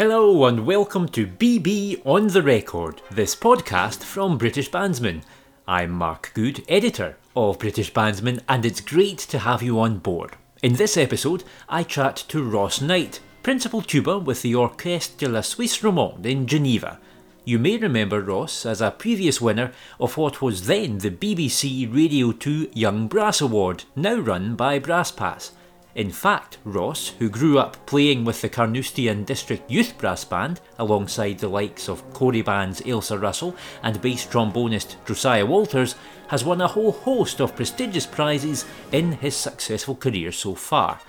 Hello 0.00 0.46
and 0.46 0.64
welcome 0.64 1.06
to 1.08 1.26
BB 1.26 2.00
on 2.06 2.28
the 2.28 2.40
Record, 2.40 3.02
this 3.10 3.36
podcast 3.36 4.02
from 4.02 4.38
British 4.38 4.70
Bandsman. 4.70 5.22
I'm 5.68 5.90
Mark 5.90 6.30
Good, 6.32 6.64
editor 6.70 7.18
of 7.36 7.58
British 7.58 7.92
Bandsman, 7.92 8.40
and 8.48 8.64
it's 8.64 8.80
great 8.80 9.18
to 9.18 9.40
have 9.40 9.62
you 9.62 9.78
on 9.78 9.98
board. 9.98 10.36
In 10.62 10.76
this 10.76 10.96
episode, 10.96 11.44
I 11.68 11.82
chat 11.82 12.16
to 12.28 12.42
Ross 12.42 12.80
Knight, 12.80 13.20
principal 13.42 13.82
tuba 13.82 14.18
with 14.18 14.40
the 14.40 14.54
Orchestre 14.54 15.26
de 15.26 15.32
la 15.32 15.42
Suisse 15.42 15.82
Romande 15.82 16.24
in 16.24 16.46
Geneva. 16.46 16.98
You 17.44 17.58
may 17.58 17.76
remember 17.76 18.22
Ross 18.22 18.64
as 18.64 18.80
a 18.80 18.90
previous 18.90 19.38
winner 19.38 19.70
of 20.00 20.16
what 20.16 20.40
was 20.40 20.66
then 20.66 20.96
the 20.96 21.10
BBC 21.10 21.94
Radio 21.94 22.32
2 22.32 22.70
Young 22.72 23.06
Brass 23.06 23.42
Award, 23.42 23.84
now 23.94 24.18
run 24.18 24.54
by 24.54 24.80
Brasspass. 24.80 25.50
In 25.94 26.10
fact, 26.10 26.58
Ross, 26.64 27.08
who 27.18 27.28
grew 27.28 27.58
up 27.58 27.84
playing 27.84 28.24
with 28.24 28.40
the 28.40 28.48
Carnoustie 28.48 29.12
District 29.24 29.68
Youth 29.68 29.98
Brass 29.98 30.24
Band 30.24 30.60
alongside 30.78 31.38
the 31.38 31.48
likes 31.48 31.88
of 31.88 32.12
Cory 32.12 32.42
Band's 32.42 32.80
Ailsa 32.82 33.20
Russell 33.20 33.56
and 33.82 34.00
bass 34.00 34.24
trombonist 34.24 34.94
Josiah 35.04 35.44
Walters, 35.44 35.96
has 36.28 36.44
won 36.44 36.60
a 36.60 36.68
whole 36.68 36.92
host 36.92 37.40
of 37.40 37.56
prestigious 37.56 38.06
prizes 38.06 38.64
in 38.92 39.12
his 39.12 39.34
successful 39.34 39.96
career 39.96 40.30
so 40.30 40.54
far. 40.54 41.00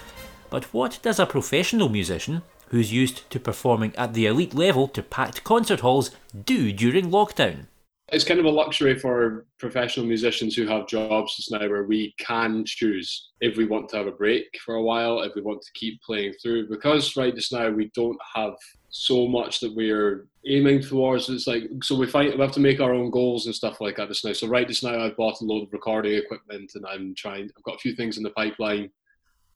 But 0.50 0.66
what 0.74 1.00
does 1.04 1.20
a 1.20 1.28
professional 1.28 1.88
musician, 1.88 2.42
who's 2.70 2.92
used 2.92 3.30
to 3.30 3.40
performing 3.40 3.96
at 3.96 4.16
the 4.16 4.26
elite 4.26 4.56
level 4.56 4.88
to 4.90 5.04
packed 5.04 5.44
concert 5.44 5.82
halls, 5.82 6.10
do 6.46 6.72
during 6.72 7.12
lockdown? 7.12 7.68
It's 8.12 8.26
kind 8.26 8.40
of 8.40 8.46
a 8.46 8.50
luxury 8.50 9.00
for 9.00 9.46
professional 9.58 10.06
musicians 10.06 10.54
who 10.54 10.68
have 10.68 10.86
jobs 10.86 11.38
just 11.38 11.50
now 11.50 11.60
where 11.60 11.86
we 11.86 12.14
can 12.20 12.66
choose 12.66 13.32
if 13.40 13.56
we 13.56 13.66
want 13.66 13.88
to 13.90 13.98
have 13.98 14.08
a 14.08 14.12
break 14.12 14.46
for 14.66 14.76
a 14.76 14.84
while, 14.84 15.22
if 15.22 15.34
we 15.34 15.42
want 15.42 15.62
to 15.62 15.72
keep 15.74 16.02
playing 16.02 16.34
through. 16.34 16.68
Because 16.68 17.16
right 17.16 17.34
just 17.34 17.54
now 17.54 17.70
we 17.70 17.90
don't 17.96 18.20
have 18.36 18.54
so 18.90 19.28
much 19.28 19.62
that 19.62 19.74
we're 19.74 20.28
aiming 20.46 20.82
towards. 20.82 21.30
It's 21.30 21.48
like 21.48 21.64
so 21.82 21.96
we 21.96 22.06
find 22.06 22.34
we 22.34 22.42
have 22.42 22.52
to 22.52 22.60
make 22.60 22.82
our 22.82 22.94
own 22.94 23.12
goals 23.12 23.46
and 23.46 23.56
stuff 23.56 23.80
like 23.80 23.96
that 23.96 24.10
just 24.10 24.26
now. 24.26 24.34
So 24.34 24.48
right 24.48 24.68
just 24.68 24.84
now 24.84 25.00
I've 25.00 25.16
bought 25.16 25.40
a 25.40 25.46
load 25.46 25.64
of 25.64 25.74
recording 25.74 26.16
equipment 26.16 26.74
and 26.76 26.86
I'm 26.86 27.16
trying 27.16 27.50
I've 27.58 27.64
got 27.64 27.76
a 27.76 27.80
few 27.80 27.96
things 27.96 28.18
in 28.18 28.24
the 28.24 28.32
pipeline 28.32 28.92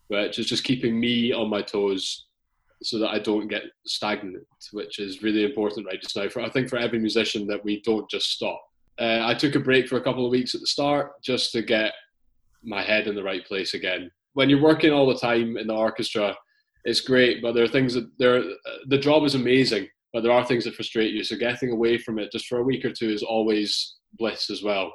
which 0.08 0.40
is 0.40 0.46
just 0.46 0.64
keeping 0.64 1.00
me 1.00 1.32
on 1.34 1.50
my 1.50 1.62
toes 1.62 2.25
so 2.86 3.00
that 3.00 3.10
I 3.10 3.20
don't 3.20 3.48
get 3.48 3.64
stagnant, 3.86 4.46
which 4.72 5.00
is 5.00 5.24
really 5.24 5.44
important 5.44 5.88
right 5.88 6.02
just 6.02 6.16
now. 6.16 6.30
For 6.30 6.42
I 6.42 6.50
think 6.50 6.70
for 6.70 6.78
every 6.78 7.00
musician 7.00 7.48
that 7.48 7.64
we 7.64 7.82
don't 7.82 8.10
just 8.10 8.32
stop. 8.32 8.62
Uh, 9.00 9.22
I 9.24 9.34
took 9.34 9.56
a 9.56 9.60
break 9.60 9.88
for 9.88 9.98
a 9.98 10.04
couple 10.04 10.26
of 10.26 10.32
weeks 10.32 10.56
at 10.56 10.62
the 10.62 10.68
start 10.68 11.22
just 11.24 11.52
to 11.54 11.62
get 11.62 11.94
my 12.64 12.84
head 12.84 13.08
in 13.08 13.16
the 13.16 13.24
right 13.24 13.46
place 13.46 13.74
again. 13.74 14.12
When 14.34 14.50
you're 14.50 14.62
working 14.62 14.92
all 14.92 15.08
the 15.08 15.20
time 15.20 15.58
in 15.58 15.68
the 15.68 15.74
orchestra, 15.74 16.36
it's 16.84 17.02
great, 17.02 17.42
but 17.42 17.54
there 17.54 17.64
are 17.64 17.68
things 17.68 17.96
that 17.96 18.08
there. 18.20 18.44
The 18.88 18.98
job 18.98 19.24
is 19.24 19.36
amazing, 19.36 19.88
but 20.14 20.22
there 20.22 20.32
are 20.32 20.46
things 20.46 20.64
that 20.66 20.76
frustrate 20.76 21.14
you. 21.14 21.24
So 21.24 21.36
getting 21.36 21.72
away 21.72 21.98
from 21.98 22.20
it 22.20 22.32
just 22.32 22.48
for 22.48 22.60
a 22.60 22.64
week 22.64 22.86
or 22.86 22.92
two 22.92 23.10
is 23.10 23.24
always 23.24 23.96
bliss 24.18 24.50
as 24.50 24.62
well. 24.62 24.94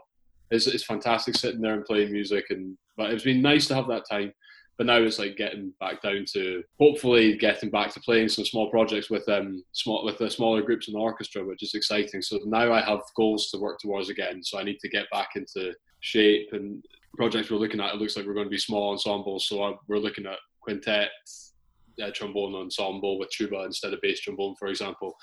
It's, 0.50 0.66
it's 0.66 0.84
fantastic 0.84 1.36
sitting 1.36 1.60
there 1.60 1.74
and 1.74 1.84
playing 1.84 2.12
music, 2.12 2.46
and 2.50 2.76
but 2.96 3.10
it's 3.10 3.24
been 3.24 3.42
nice 3.42 3.66
to 3.68 3.74
have 3.74 3.88
that 3.88 4.04
time 4.08 4.32
but 4.80 4.86
now 4.86 4.96
it's 4.96 5.18
like 5.18 5.36
getting 5.36 5.74
back 5.78 6.00
down 6.00 6.24
to 6.32 6.62
hopefully 6.78 7.36
getting 7.36 7.68
back 7.68 7.92
to 7.92 8.00
playing 8.00 8.30
some 8.30 8.46
small 8.46 8.70
projects 8.70 9.10
with 9.10 9.28
um 9.28 9.62
small 9.72 10.02
with 10.06 10.16
the 10.16 10.30
smaller 10.30 10.62
groups 10.62 10.88
in 10.88 10.94
the 10.94 10.98
orchestra, 10.98 11.44
which 11.44 11.62
is 11.62 11.74
exciting. 11.74 12.22
So 12.22 12.38
now 12.46 12.72
I 12.72 12.80
have 12.80 13.02
goals 13.14 13.50
to 13.50 13.58
work 13.58 13.78
towards 13.78 14.08
again. 14.08 14.42
So 14.42 14.58
I 14.58 14.62
need 14.62 14.78
to 14.78 14.88
get 14.88 15.04
back 15.10 15.36
into 15.36 15.74
shape 16.00 16.48
and 16.52 16.82
projects 17.14 17.50
we're 17.50 17.58
looking 17.58 17.78
at. 17.78 17.92
It 17.92 18.00
looks 18.00 18.16
like 18.16 18.24
we're 18.24 18.32
going 18.32 18.46
to 18.46 18.50
be 18.50 18.56
small 18.56 18.92
ensembles. 18.92 19.46
So 19.46 19.62
I, 19.62 19.74
we're 19.86 19.98
looking 19.98 20.24
at 20.24 20.38
quintet, 20.62 21.10
uh, 22.02 22.10
trombone 22.14 22.54
ensemble 22.54 23.18
with 23.18 23.28
tuba 23.28 23.64
instead 23.64 23.92
of 23.92 24.00
bass 24.00 24.20
trombone, 24.20 24.54
for 24.58 24.68
example. 24.68 25.14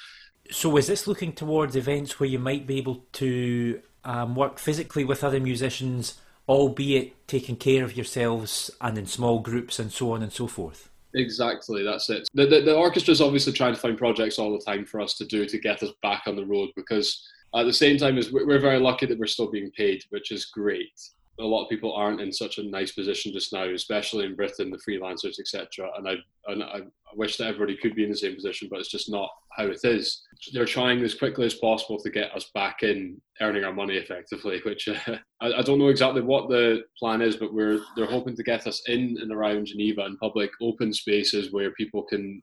So 0.52 0.78
is 0.78 0.86
this 0.86 1.08
looking 1.08 1.34
towards 1.34 1.76
events 1.76 2.20
where 2.20 2.30
you 2.30 2.38
might 2.38 2.68
be 2.68 2.78
able 2.78 3.08
to 3.14 3.82
um, 4.04 4.36
work 4.36 4.60
physically 4.60 5.04
with 5.04 5.24
other 5.24 5.40
musicians? 5.40 6.22
Albeit 6.48 7.28
taking 7.28 7.56
care 7.56 7.84
of 7.84 7.96
yourselves 7.96 8.72
and 8.82 8.98
in 8.98 9.06
small 9.06 9.40
groups 9.40 9.80
and 9.80 9.92
so 9.92 10.12
on 10.12 10.24
and 10.24 10.32
so 10.32 10.48
forth. 10.48 10.90
Exactly, 11.14 11.84
that's 11.84 12.10
it. 12.10 12.28
The, 12.34 12.46
the, 12.46 12.62
the 12.62 12.76
orchestra 12.76 13.12
is 13.12 13.22
obviously 13.22 13.54
trying 13.54 13.74
to 13.74 13.80
find 13.80 13.98
projects 13.98 14.38
all 14.38 14.52
the 14.52 14.64
time 14.64 14.86
for 14.86 15.00
us 15.00 15.16
to 15.16 15.26
do 15.26 15.46
to 15.46 15.58
get 15.58 15.82
us 15.84 15.92
back 16.02 16.24
on 16.28 16.36
the 16.36 16.46
road 16.46 16.70
because 16.76 17.28
at 17.56 17.64
the 17.64 17.74
same 17.74 17.98
time 17.98 18.18
as 18.18 18.32
we're 18.32 18.60
very 18.60 18.80
lucky 18.80 19.06
that 19.06 19.18
we're 19.18 19.26
still 19.26 19.50
being 19.50 19.72
paid, 19.72 20.04
which 20.10 20.32
is 20.32 20.46
great 20.46 21.00
a 21.40 21.44
lot 21.44 21.64
of 21.64 21.70
people 21.70 21.94
aren't 21.94 22.22
in 22.22 22.32
such 22.34 22.58
a 22.58 22.64
nice 22.64 22.92
position 22.92 23.32
just 23.32 23.54
now, 23.54 23.64
especially 23.64 24.26
in 24.26 24.36
Britain, 24.36 24.72
the 24.72 24.78
freelancers, 24.78 25.40
etc. 25.40 25.90
And 25.98 26.08
I, 26.08 26.16
and 26.48 26.64
I, 26.64 26.82
wish 27.16 27.38
that 27.38 27.48
everybody 27.48 27.76
could 27.76 27.96
be 27.96 28.04
in 28.04 28.12
the 28.12 28.18
same 28.18 28.36
position, 28.36 28.68
but 28.70 28.80
it's 28.80 28.92
just 28.92 29.10
not 29.10 29.30
how 29.56 29.66
it 29.66 29.80
is. 29.84 30.24
They're 30.54 30.66
trying 30.66 31.02
as 31.02 31.16
quickly 31.16 31.46
as 31.46 31.56
possible 31.56 32.00
to 32.00 32.10
get 32.10 32.36
us 32.36 32.52
back 32.54 32.84
in 32.84 33.20
earning 33.42 33.64
our 33.64 33.74
money 33.74 33.96
effectively, 33.96 34.62
which 34.66 34.88
uh, 34.88 35.18
I, 35.42 35.54
I, 35.54 35.62
don't 35.62 35.80
know 35.80 35.88
exactly 35.88 36.22
what 36.22 36.50
the 36.50 36.84
plan 37.00 37.22
is, 37.22 37.38
but 37.38 37.54
we're 37.54 37.80
they're 37.96 38.06
hoping 38.06 38.36
to 38.36 38.44
get 38.44 38.68
us 38.68 38.82
in 38.88 39.18
and 39.22 39.32
around 39.32 39.68
Geneva 39.68 40.06
in 40.06 40.18
public 40.18 40.52
open 40.62 40.94
spaces 40.94 41.52
where 41.52 41.72
people 41.72 42.04
can 42.04 42.42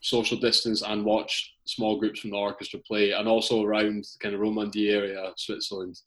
social 0.00 0.38
distance 0.38 0.82
and 0.82 1.04
watch 1.04 1.54
small 1.64 1.98
groups 1.98 2.20
from 2.20 2.30
the 2.30 2.36
orchestra 2.36 2.78
play, 2.86 3.12
and 3.12 3.26
also 3.26 3.64
around 3.64 4.06
kind 4.20 4.34
of 4.34 4.40
Romandie 4.40 4.92
area, 4.92 5.32
Switzerland 5.36 5.98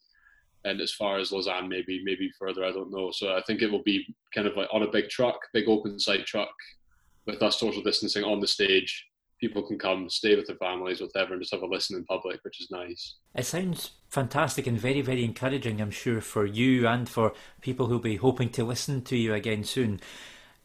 and 0.64 0.80
as 0.80 0.92
far 0.92 1.18
as 1.18 1.32
Lausanne, 1.32 1.68
maybe 1.68 2.02
maybe 2.04 2.30
further, 2.38 2.64
I 2.64 2.72
don't 2.72 2.90
know. 2.90 3.10
So 3.12 3.36
I 3.36 3.42
think 3.46 3.62
it 3.62 3.70
will 3.70 3.82
be 3.82 4.14
kind 4.34 4.46
of 4.46 4.56
like 4.56 4.68
on 4.72 4.82
a 4.82 4.90
big 4.90 5.08
truck, 5.08 5.38
big 5.52 5.68
open 5.68 5.98
side 5.98 6.26
truck, 6.26 6.50
with 7.26 7.42
us 7.42 7.60
social 7.60 7.82
distancing 7.82 8.24
on 8.24 8.40
the 8.40 8.46
stage. 8.46 9.06
People 9.40 9.62
can 9.62 9.78
come, 9.78 10.10
stay 10.10 10.34
with 10.34 10.48
their 10.48 10.56
families, 10.56 11.00
whatever, 11.00 11.32
and 11.32 11.40
just 11.40 11.54
have 11.54 11.62
a 11.62 11.66
listen 11.66 11.96
in 11.96 12.04
public, 12.06 12.40
which 12.42 12.60
is 12.60 12.72
nice. 12.72 13.14
It 13.36 13.46
sounds 13.46 13.92
fantastic 14.10 14.66
and 14.66 14.80
very, 14.80 15.00
very 15.00 15.24
encouraging, 15.24 15.80
I'm 15.80 15.92
sure, 15.92 16.20
for 16.20 16.44
you 16.44 16.88
and 16.88 17.08
for 17.08 17.34
people 17.60 17.86
who'll 17.86 18.00
be 18.00 18.16
hoping 18.16 18.50
to 18.50 18.64
listen 18.64 19.02
to 19.02 19.16
you 19.16 19.34
again 19.34 19.62
soon. 19.62 20.00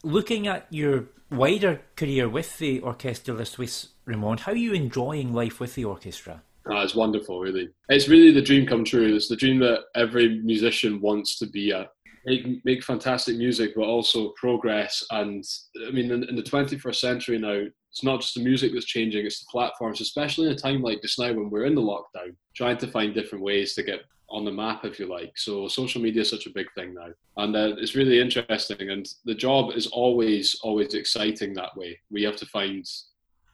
Looking 0.02 0.48
at 0.48 0.66
your 0.70 1.04
wider 1.30 1.82
career 1.94 2.28
with 2.28 2.58
the 2.58 2.80
Orchestre 2.80 3.36
de 3.36 3.44
Suisse 3.44 3.90
Romande, 4.06 4.40
how 4.40 4.52
are 4.52 4.56
you 4.56 4.72
enjoying 4.72 5.32
life 5.32 5.60
with 5.60 5.76
the 5.76 5.84
orchestra? 5.84 6.42
Oh, 6.66 6.80
it's 6.80 6.94
wonderful, 6.94 7.40
really. 7.40 7.68
It's 7.88 8.08
really 8.08 8.30
the 8.30 8.42
dream 8.42 8.66
come 8.66 8.84
true. 8.84 9.14
It's 9.14 9.28
the 9.28 9.36
dream 9.36 9.58
that 9.60 9.80
every 9.94 10.40
musician 10.40 11.00
wants 11.00 11.38
to 11.38 11.46
be 11.46 11.72
at. 11.72 11.88
Make, 12.26 12.64
make 12.64 12.82
fantastic 12.82 13.36
music, 13.36 13.72
but 13.76 13.84
also 13.84 14.32
progress. 14.36 15.04
And 15.10 15.44
I 15.86 15.90
mean, 15.90 16.10
in, 16.10 16.24
in 16.24 16.36
the 16.36 16.42
21st 16.42 16.96
century 16.96 17.38
now, 17.38 17.64
it's 17.90 18.02
not 18.02 18.22
just 18.22 18.34
the 18.34 18.42
music 18.42 18.72
that's 18.72 18.86
changing, 18.86 19.24
it's 19.24 19.40
the 19.40 19.50
platforms, 19.52 20.00
especially 20.00 20.46
in 20.46 20.54
a 20.54 20.58
time 20.58 20.82
like 20.82 21.00
this 21.02 21.18
now 21.18 21.32
when 21.32 21.50
we're 21.50 21.66
in 21.66 21.74
the 21.74 21.80
lockdown, 21.80 22.34
trying 22.56 22.78
to 22.78 22.88
find 22.88 23.14
different 23.14 23.44
ways 23.44 23.74
to 23.74 23.82
get 23.82 24.00
on 24.30 24.44
the 24.44 24.50
map, 24.50 24.84
if 24.84 24.98
you 24.98 25.06
like. 25.06 25.32
So 25.36 25.68
social 25.68 26.02
media 26.02 26.22
is 26.22 26.30
such 26.30 26.46
a 26.46 26.52
big 26.52 26.66
thing 26.74 26.94
now, 26.94 27.10
and 27.36 27.54
uh, 27.54 27.74
it's 27.78 27.94
really 27.94 28.20
interesting. 28.20 28.90
And 28.90 29.06
the 29.26 29.34
job 29.34 29.74
is 29.76 29.86
always, 29.86 30.58
always 30.62 30.94
exciting 30.94 31.54
that 31.54 31.76
way. 31.76 32.00
We 32.10 32.24
have 32.24 32.36
to 32.36 32.46
find 32.46 32.84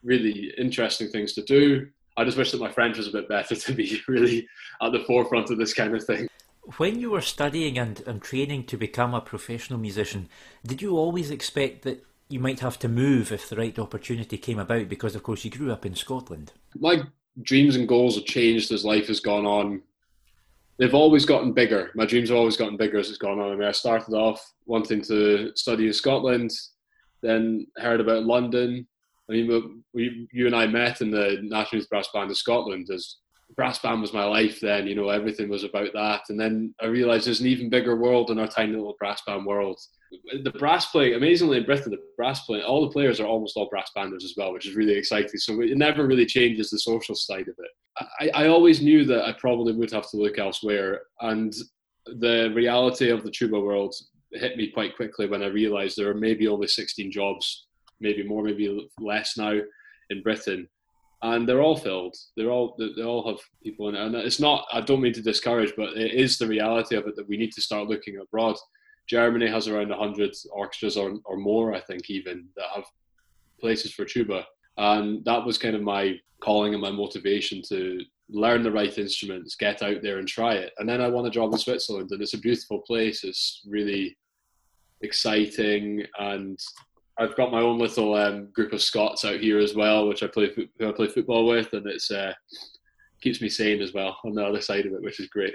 really 0.02 0.54
interesting 0.56 1.08
things 1.08 1.34
to 1.34 1.42
do, 1.42 1.88
I 2.20 2.24
just 2.24 2.36
wish 2.36 2.52
that 2.52 2.60
my 2.60 2.70
French 2.70 2.98
was 2.98 3.06
a 3.06 3.12
bit 3.12 3.30
better 3.30 3.56
to 3.56 3.72
be 3.72 4.02
really 4.08 4.46
at 4.82 4.92
the 4.92 4.98
forefront 5.00 5.48
of 5.48 5.56
this 5.56 5.72
kind 5.72 5.94
of 5.96 6.04
thing. 6.04 6.28
When 6.76 7.00
you 7.00 7.12
were 7.12 7.22
studying 7.22 7.78
and, 7.78 8.02
and 8.06 8.20
training 8.20 8.64
to 8.64 8.76
become 8.76 9.14
a 9.14 9.22
professional 9.22 9.78
musician, 9.78 10.28
did 10.66 10.82
you 10.82 10.98
always 10.98 11.30
expect 11.30 11.80
that 11.84 12.04
you 12.28 12.38
might 12.38 12.60
have 12.60 12.78
to 12.80 12.88
move 12.88 13.32
if 13.32 13.48
the 13.48 13.56
right 13.56 13.76
opportunity 13.78 14.36
came 14.36 14.58
about? 14.58 14.86
Because, 14.90 15.16
of 15.16 15.22
course, 15.22 15.46
you 15.46 15.50
grew 15.50 15.72
up 15.72 15.86
in 15.86 15.94
Scotland. 15.94 16.52
My 16.78 17.04
dreams 17.40 17.74
and 17.74 17.88
goals 17.88 18.16
have 18.16 18.26
changed 18.26 18.70
as 18.70 18.84
life 18.84 19.06
has 19.06 19.20
gone 19.20 19.46
on. 19.46 19.80
They've 20.76 20.94
always 20.94 21.24
gotten 21.24 21.54
bigger. 21.54 21.90
My 21.94 22.04
dreams 22.04 22.28
have 22.28 22.36
always 22.36 22.58
gotten 22.58 22.76
bigger 22.76 22.98
as 22.98 23.08
it's 23.08 23.16
gone 23.16 23.40
on. 23.40 23.50
I 23.50 23.56
mean, 23.56 23.66
I 23.66 23.72
started 23.72 24.12
off 24.12 24.46
wanting 24.66 25.00
to 25.04 25.52
study 25.56 25.86
in 25.86 25.94
Scotland, 25.94 26.50
then 27.22 27.66
heard 27.78 28.00
about 28.00 28.24
London, 28.24 28.86
I 29.30 29.34
mean, 29.34 29.84
we, 29.94 30.28
you 30.32 30.46
and 30.46 30.56
I 30.56 30.66
met 30.66 31.00
in 31.00 31.10
the 31.10 31.38
National 31.42 31.80
Youth 31.80 31.88
Brass 31.88 32.08
Band 32.12 32.30
of 32.30 32.36
Scotland. 32.36 32.88
As 32.92 33.16
brass 33.56 33.78
band 33.78 34.00
was 34.00 34.12
my 34.12 34.24
life 34.24 34.60
then, 34.60 34.86
you 34.86 34.94
know, 34.94 35.08
everything 35.08 35.48
was 35.48 35.64
about 35.64 35.92
that. 35.94 36.22
And 36.28 36.38
then 36.38 36.74
I 36.80 36.86
realised 36.86 37.26
there's 37.26 37.40
an 37.40 37.46
even 37.46 37.70
bigger 37.70 37.96
world 37.96 38.30
in 38.30 38.38
our 38.38 38.46
tiny 38.46 38.72
little 38.72 38.96
brass 38.98 39.22
band 39.26 39.46
world. 39.46 39.78
The 40.42 40.52
brass 40.52 40.86
playing, 40.86 41.14
amazingly 41.14 41.58
in 41.58 41.64
Britain, 41.64 41.92
the 41.92 41.98
brass 42.16 42.44
playing, 42.44 42.64
all 42.64 42.82
the 42.82 42.92
players 42.92 43.20
are 43.20 43.26
almost 43.26 43.56
all 43.56 43.68
brass 43.68 43.90
banders 43.96 44.24
as 44.24 44.34
well, 44.36 44.52
which 44.52 44.66
is 44.66 44.74
really 44.74 44.94
exciting. 44.94 45.38
So 45.38 45.60
it 45.60 45.76
never 45.76 46.06
really 46.06 46.26
changes 46.26 46.70
the 46.70 46.78
social 46.78 47.14
side 47.14 47.48
of 47.48 47.54
it. 47.58 48.30
I, 48.34 48.44
I 48.44 48.48
always 48.48 48.80
knew 48.80 49.04
that 49.04 49.24
I 49.24 49.32
probably 49.32 49.72
would 49.72 49.92
have 49.92 50.08
to 50.10 50.16
look 50.16 50.38
elsewhere. 50.38 51.02
And 51.20 51.54
the 52.06 52.52
reality 52.54 53.10
of 53.10 53.22
the 53.22 53.30
tuba 53.30 53.60
world 53.60 53.94
hit 54.32 54.56
me 54.56 54.70
quite 54.70 54.96
quickly 54.96 55.26
when 55.26 55.42
I 55.42 55.46
realised 55.46 55.96
there 55.96 56.10
are 56.10 56.14
maybe 56.14 56.46
only 56.48 56.68
16 56.68 57.10
jobs 57.10 57.66
maybe 58.00 58.22
more, 58.22 58.42
maybe 58.42 58.88
less 58.98 59.36
now 59.36 59.58
in 60.10 60.22
Britain, 60.22 60.68
and 61.22 61.48
they're 61.48 61.62
all 61.62 61.76
filled. 61.76 62.16
They're 62.36 62.50
all 62.50 62.76
they 62.78 63.02
all 63.02 63.26
have 63.28 63.40
people 63.62 63.88
in 63.88 63.94
it, 63.94 64.00
and 64.00 64.14
it's 64.14 64.40
not. 64.40 64.66
I 64.72 64.80
don't 64.80 65.02
mean 65.02 65.12
to 65.14 65.22
discourage, 65.22 65.72
but 65.76 65.96
it 65.96 66.12
is 66.12 66.38
the 66.38 66.46
reality 66.46 66.96
of 66.96 67.06
it 67.06 67.16
that 67.16 67.28
we 67.28 67.36
need 67.36 67.52
to 67.52 67.60
start 67.60 67.88
looking 67.88 68.18
abroad. 68.18 68.56
Germany 69.08 69.48
has 69.48 69.66
around 69.66 69.90
hundred 69.90 70.34
orchestras 70.52 70.96
or, 70.96 71.14
or 71.24 71.36
more, 71.36 71.74
I 71.74 71.80
think, 71.80 72.08
even 72.10 72.46
that 72.56 72.66
have 72.74 72.84
places 73.60 73.92
for 73.92 74.04
tuba. 74.04 74.44
And 74.76 75.24
that 75.24 75.44
was 75.44 75.58
kind 75.58 75.74
of 75.74 75.82
my 75.82 76.18
calling 76.40 76.72
and 76.74 76.82
my 76.82 76.92
motivation 76.92 77.60
to 77.68 78.00
learn 78.30 78.62
the 78.62 78.70
right 78.70 78.96
instruments, 78.96 79.56
get 79.56 79.82
out 79.82 80.02
there 80.02 80.18
and 80.18 80.28
try 80.28 80.54
it. 80.54 80.72
And 80.78 80.88
then 80.88 81.00
I 81.00 81.08
won 81.08 81.26
a 81.26 81.30
job 81.30 81.52
in 81.52 81.58
Switzerland, 81.58 82.10
and 82.12 82.22
it's 82.22 82.34
a 82.34 82.38
beautiful 82.38 82.80
place. 82.82 83.24
It's 83.24 83.62
really 83.68 84.16
exciting, 85.02 86.04
and 86.18 86.58
I've 87.20 87.36
got 87.36 87.52
my 87.52 87.60
own 87.60 87.78
little 87.78 88.14
um, 88.14 88.46
group 88.46 88.72
of 88.72 88.80
Scots 88.80 89.26
out 89.26 89.40
here 89.40 89.58
as 89.58 89.74
well, 89.74 90.08
which 90.08 90.22
I 90.22 90.26
play 90.26 90.50
who 90.54 90.88
I 90.88 90.92
play 90.92 91.06
football 91.06 91.46
with, 91.46 91.70
and 91.74 91.86
it's 91.86 92.10
uh, 92.10 92.32
keeps 93.20 93.42
me 93.42 93.50
sane 93.50 93.82
as 93.82 93.92
well 93.92 94.16
on 94.24 94.34
the 94.34 94.44
other 94.44 94.62
side 94.62 94.86
of 94.86 94.94
it, 94.94 95.02
which 95.02 95.20
is 95.20 95.28
great. 95.28 95.54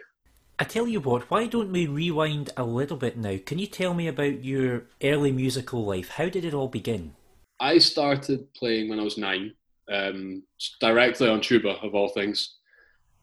I 0.60 0.64
tell 0.64 0.88
you 0.88 1.00
what, 1.00 1.30
why 1.32 1.48
don't 1.48 1.72
we 1.72 1.88
rewind 1.88 2.52
a 2.56 2.64
little 2.64 2.98
bit 2.98 3.18
now? 3.18 3.38
Can 3.44 3.58
you 3.58 3.66
tell 3.66 3.96
me 3.96 4.08
about 4.08 4.44
your 4.44 4.84
early 5.04 5.32
musical 5.32 5.84
life? 5.84 6.10
How 6.10 6.30
did 6.30 6.46
it 6.46 6.54
all 6.54 6.68
begin? 6.68 7.16
I 7.60 7.80
started 7.80 8.54
playing 8.54 8.88
when 8.88 9.00
I 9.00 9.04
was 9.04 9.18
nine, 9.18 9.54
um, 9.92 10.44
directly 10.80 11.28
on 11.28 11.42
tuba 11.42 11.80
of 11.82 11.96
all 11.96 12.10
things. 12.10 12.58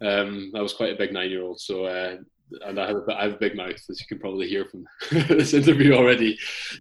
Um, 0.00 0.52
I 0.56 0.60
was 0.60 0.74
quite 0.74 0.92
a 0.92 0.98
big 0.98 1.12
nine-year-old, 1.12 1.60
so 1.60 1.84
uh, 1.84 2.16
and 2.64 2.80
I 2.80 2.88
have, 2.88 3.02
have 3.18 3.32
a 3.32 3.38
big 3.38 3.56
mouth, 3.56 3.80
as 3.88 4.00
you 4.00 4.06
can 4.06 4.18
probably 4.18 4.48
hear 4.48 4.64
from 4.64 4.84
this 5.28 5.54
interview 5.54 5.94
already. 5.94 6.38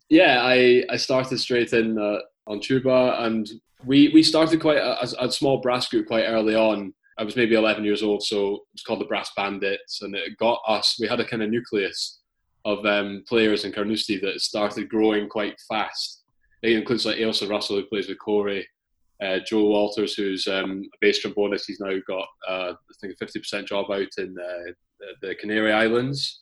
Yeah, 0.10 0.42
I, 0.42 0.84
I 0.90 0.98
started 0.98 1.38
straight 1.40 1.74
in 1.74 1.98
uh, 1.98 2.20
on 2.48 2.60
tuba, 2.60 3.18
and 3.20 3.50
we 3.86 4.10
we 4.10 4.24
started 4.24 4.62
quite 4.62 4.78
a, 4.78 5.24
a, 5.24 5.32
small 5.32 5.60
brass 5.60 5.88
group 5.88 6.08
quite 6.08 6.26
early 6.26 6.56
on. 6.56 6.94
I 7.18 7.24
was 7.24 7.36
maybe 7.36 7.56
11 7.56 7.84
years 7.84 8.04
old, 8.04 8.24
so 8.24 8.56
it 8.56 8.62
was 8.74 8.84
called 8.86 9.02
the 9.02 9.06
Brass 9.06 9.32
Bandits, 9.36 10.02
and 10.02 10.16
it 10.16 10.38
got 10.38 10.60
us. 10.68 10.98
We 11.00 11.08
had 11.08 11.20
a 11.20 11.28
kind 11.28 11.44
of 11.44 11.50
nucleus 11.50 12.20
of 12.66 12.86
um, 12.86 13.24
players 13.28 13.66
in 13.66 13.72
Carnoustie 13.72 14.20
that 14.20 14.40
started 14.42 14.90
growing 14.90 15.28
quite 15.28 15.60
fast. 15.68 16.24
It 16.62 16.74
includes 16.74 17.06
like 17.06 17.18
Ailsa 17.18 17.50
Russell, 17.50 17.78
who 17.78 17.86
plays 17.86 18.08
with 18.08 18.20
Cory, 18.20 18.68
uh, 19.22 19.40
Joe 19.46 19.66
Walters, 19.66 20.14
who's 20.14 20.48
um, 20.48 20.84
a 20.94 20.98
bass 21.00 21.24
trombonist. 21.24 21.66
He's 21.68 21.80
now 21.80 21.94
got, 22.08 22.28
uh, 22.48 22.74
I 22.74 22.94
think, 23.00 23.16
a 23.20 23.26
50% 23.26 23.68
job 23.68 23.92
out 23.92 24.08
in 24.18 24.36
uh, 24.38 24.72
the 25.22 25.36
Canary 25.36 25.74
Islands, 25.74 26.40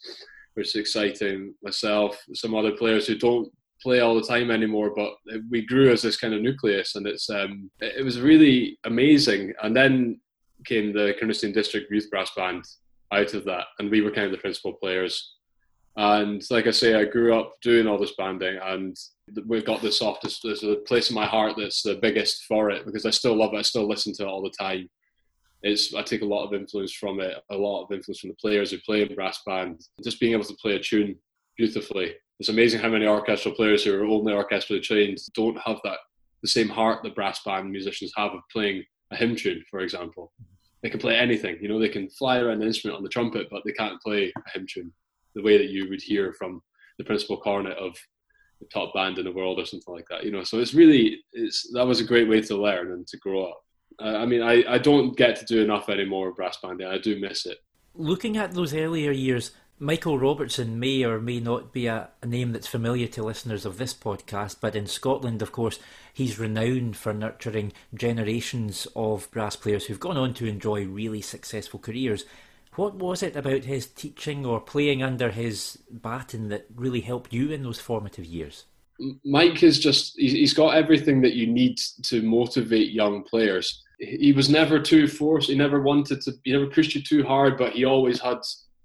which 0.53 0.69
is 0.69 0.75
exciting. 0.75 1.53
Myself, 1.63 2.17
some 2.33 2.56
other 2.56 2.71
players 2.71 3.07
who 3.07 3.17
don't 3.17 3.51
play 3.81 4.00
all 4.00 4.15
the 4.15 4.27
time 4.27 4.51
anymore, 4.51 4.94
but 4.95 5.13
we 5.50 5.65
grew 5.65 5.91
as 5.91 6.01
this 6.01 6.17
kind 6.17 6.33
of 6.33 6.41
nucleus, 6.41 6.95
and 6.95 7.07
it's 7.07 7.29
um, 7.29 7.69
it 7.79 8.03
was 8.03 8.19
really 8.19 8.77
amazing. 8.85 9.53
And 9.63 9.75
then 9.75 10.19
came 10.65 10.91
the 10.91 11.15
Carnoustie 11.17 11.51
District 11.53 11.89
Youth 11.89 12.09
Brass 12.09 12.31
Band 12.35 12.65
out 13.11 13.33
of 13.33 13.45
that, 13.45 13.65
and 13.79 13.89
we 13.89 14.01
were 14.01 14.11
kind 14.11 14.25
of 14.25 14.31
the 14.31 14.38
principal 14.38 14.73
players. 14.73 15.35
And 15.95 16.41
like 16.50 16.67
I 16.67 16.71
say, 16.71 16.95
I 16.95 17.06
grew 17.06 17.38
up 17.38 17.53
doing 17.61 17.88
all 17.88 17.97
this 17.97 18.15
banding, 18.17 18.57
and 18.61 18.95
we've 19.47 19.65
got 19.65 19.81
the 19.81 19.91
softest. 19.91 20.41
There's 20.44 20.63
a 20.63 20.75
place 20.88 21.09
in 21.09 21.15
my 21.15 21.25
heart 21.25 21.56
that's 21.57 21.81
the 21.81 21.95
biggest 21.95 22.44
for 22.45 22.69
it 22.69 22.85
because 22.85 23.06
I 23.06 23.09
still 23.09 23.35
love 23.35 23.53
it. 23.53 23.57
I 23.57 23.63
still 23.63 23.88
listen 23.88 24.13
to 24.15 24.23
it 24.23 24.27
all 24.27 24.41
the 24.41 24.53
time 24.57 24.89
it's 25.61 25.94
I 25.94 26.01
take 26.01 26.21
a 26.21 26.25
lot 26.25 26.45
of 26.45 26.53
influence 26.53 26.94
from 26.94 27.19
it, 27.19 27.38
a 27.51 27.56
lot 27.56 27.83
of 27.83 27.91
influence 27.91 28.19
from 28.19 28.29
the 28.29 28.35
players 28.35 28.71
who 28.71 28.77
play 28.79 29.01
in 29.01 29.15
brass 29.15 29.41
band. 29.45 29.81
Just 30.03 30.19
being 30.19 30.33
able 30.33 30.45
to 30.45 30.56
play 30.56 30.75
a 30.75 30.79
tune 30.79 31.15
beautifully. 31.57 32.13
It's 32.39 32.50
amazing 32.50 32.79
how 32.79 32.89
many 32.89 33.06
orchestral 33.06 33.53
players 33.53 33.83
who 33.83 33.94
are 33.94 34.06
only 34.06 34.33
orchestrally 34.33 34.81
trained 34.81 35.17
don't 35.33 35.59
have 35.59 35.79
that 35.83 35.97
the 36.41 36.47
same 36.47 36.69
heart 36.69 37.03
that 37.03 37.15
brass 37.15 37.41
band 37.44 37.69
musicians 37.71 38.13
have 38.15 38.31
of 38.31 38.41
playing 38.51 38.83
a 39.11 39.15
hymn 39.15 39.35
tune, 39.35 39.63
for 39.69 39.79
example. 39.79 40.31
They 40.81 40.89
can 40.89 41.00
play 41.00 41.17
anything, 41.17 41.57
you 41.61 41.67
know, 41.67 41.79
they 41.79 41.89
can 41.89 42.09
fly 42.09 42.38
around 42.38 42.61
an 42.61 42.67
instrument 42.67 42.97
on 42.97 43.03
the 43.03 43.09
trumpet, 43.09 43.47
but 43.51 43.63
they 43.65 43.73
can't 43.73 44.01
play 44.01 44.31
a 44.35 44.51
hymn 44.53 44.65
tune 44.71 44.94
the 45.35 45.44
way 45.44 45.57
that 45.57 45.69
you 45.69 45.89
would 45.89 46.01
hear 46.01 46.33
from 46.33 46.61
the 46.97 47.03
principal 47.03 47.38
cornet 47.38 47.77
of 47.77 47.95
the 48.61 48.67
top 48.73 48.94
band 48.94 49.17
in 49.17 49.25
the 49.25 49.31
world 49.31 49.59
or 49.59 49.65
something 49.65 49.94
like 49.94 50.06
that. 50.09 50.23
You 50.23 50.31
know, 50.31 50.44
so 50.44 50.59
it's 50.59 50.73
really 50.73 51.21
it's 51.33 51.69
that 51.73 51.85
was 51.85 52.00
a 52.00 52.06
great 52.06 52.29
way 52.29 52.41
to 52.41 52.61
learn 52.61 52.91
and 52.91 53.06
to 53.07 53.17
grow 53.17 53.45
up. 53.45 53.61
Uh, 54.01 54.18
I 54.18 54.25
mean, 54.25 54.42
I, 54.42 54.63
I 54.68 54.78
don't 54.78 55.16
get 55.18 55.36
to 55.38 55.46
do 55.46 55.62
enough 55.62 55.90
anymore 55.90 56.30
of 56.30 56.36
brass 56.36 56.57
banding. 56.62 56.88
I 56.88 56.98
do 56.98 57.19
miss 57.19 57.46
it. 57.46 57.57
Looking 57.96 58.38
at 58.38 58.54
those 58.54 58.74
earlier 58.74 59.12
years, 59.12 59.51
Michael 59.81 60.19
Robertson 60.19 60.78
may 60.78 61.04
or 61.04 61.19
may 61.19 61.40
not 61.40 61.72
be 61.72 61.88
a, 61.88 62.10
a, 62.22 62.25
name 62.25 62.51
that's 62.51 62.68
familiar 62.68 63.07
to 63.07 63.24
listeners 63.24 63.66
of 63.66 63.78
this 63.78 63.94
podcast, 63.94 64.57
but 64.60 64.75
in 64.75 64.88
Scotland, 64.88 65.42
of 65.42 65.54
course, 65.54 65.80
he's 66.13 66.38
renowned 66.38 66.98
for 66.98 67.13
nurturing 67.13 67.72
generations 67.94 68.88
of 68.94 69.31
brass 69.31 69.56
players 69.56 69.86
who've 69.86 70.00
gone 70.00 70.18
on 70.18 70.34
to 70.34 70.45
enjoy 70.45 70.86
really 70.86 71.22
successful 71.22 71.80
careers. 71.80 72.25
What 72.75 72.95
was 72.95 73.24
it 73.24 73.38
about 73.38 73.63
his 73.63 73.88
teaching 73.88 74.45
or 74.45 74.60
playing 74.60 75.02
under 75.02 75.31
his 75.31 75.80
baton 75.90 76.50
that 76.50 76.68
really 76.75 77.02
helped 77.02 77.34
you 77.34 77.50
in 77.50 77.63
those 77.63 77.80
formative 77.80 78.25
years? 78.25 78.66
Mike 79.24 79.63
is 79.63 79.80
just, 79.80 80.13
he's 80.18 80.54
got 80.54 80.75
everything 80.75 81.22
that 81.22 81.36
you 81.36 81.48
need 81.48 81.78
to 82.04 82.22
motivate 82.22 82.92
young 82.92 83.24
players 83.24 83.81
he 84.00 84.31
was 84.31 84.50
never 84.50 84.80
too 84.80 85.07
forced. 85.07 85.50
He 85.50 85.56
never 85.56 85.81
wanted 85.81 86.22
to. 86.22 86.34
He 86.44 86.54
never 86.54 86.68
pushed 86.68 86.96
you 86.96 87.01
too 87.01 87.24
hard, 87.24 87.57
but 87.57 87.74
he 87.74 87.86
always 87.86 88.19
had 88.19 88.38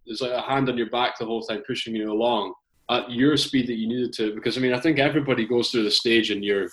there's 0.07 0.21
like 0.21 0.33
a 0.33 0.43
hand 0.43 0.69
on 0.69 0.77
your 0.77 0.91
back 0.91 1.19
the 1.19 1.25
whole 1.25 1.43
time, 1.43 1.63
pushing 1.67 1.95
you 1.95 2.13
along 2.13 2.53
at 2.91 3.11
your 3.11 3.37
speed 3.37 3.67
that 3.69 3.77
you 3.77 3.89
needed 3.89 4.13
to. 4.15 4.35
Because 4.35 4.59
I 4.59 4.61
mean, 4.61 4.75
I 4.75 4.81
think 4.81 4.99
everybody 4.99 5.47
goes 5.47 5.71
through 5.71 5.85
the 5.85 5.91
stage 5.91 6.31
in 6.31 6.43
your 6.43 6.69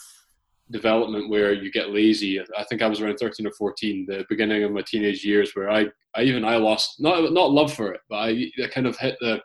development 0.71 1.29
where 1.29 1.53
you 1.53 1.71
get 1.71 1.91
lazy. 1.91 2.39
I 2.39 2.63
think 2.65 2.81
I 2.81 2.87
was 2.87 2.99
around 2.99 3.17
13 3.17 3.45
or 3.45 3.51
14, 3.51 4.05
the 4.07 4.25
beginning 4.29 4.63
of 4.63 4.71
my 4.71 4.81
teenage 4.81 5.23
years, 5.23 5.51
where 5.53 5.69
I, 5.69 5.87
I 6.15 6.23
even 6.23 6.43
I 6.43 6.57
lost 6.57 6.99
not 6.99 7.31
not 7.31 7.51
love 7.51 7.73
for 7.73 7.93
it, 7.93 8.01
but 8.09 8.17
I, 8.17 8.51
I 8.63 8.67
kind 8.67 8.87
of 8.87 8.97
hit 8.97 9.17
the 9.21 9.39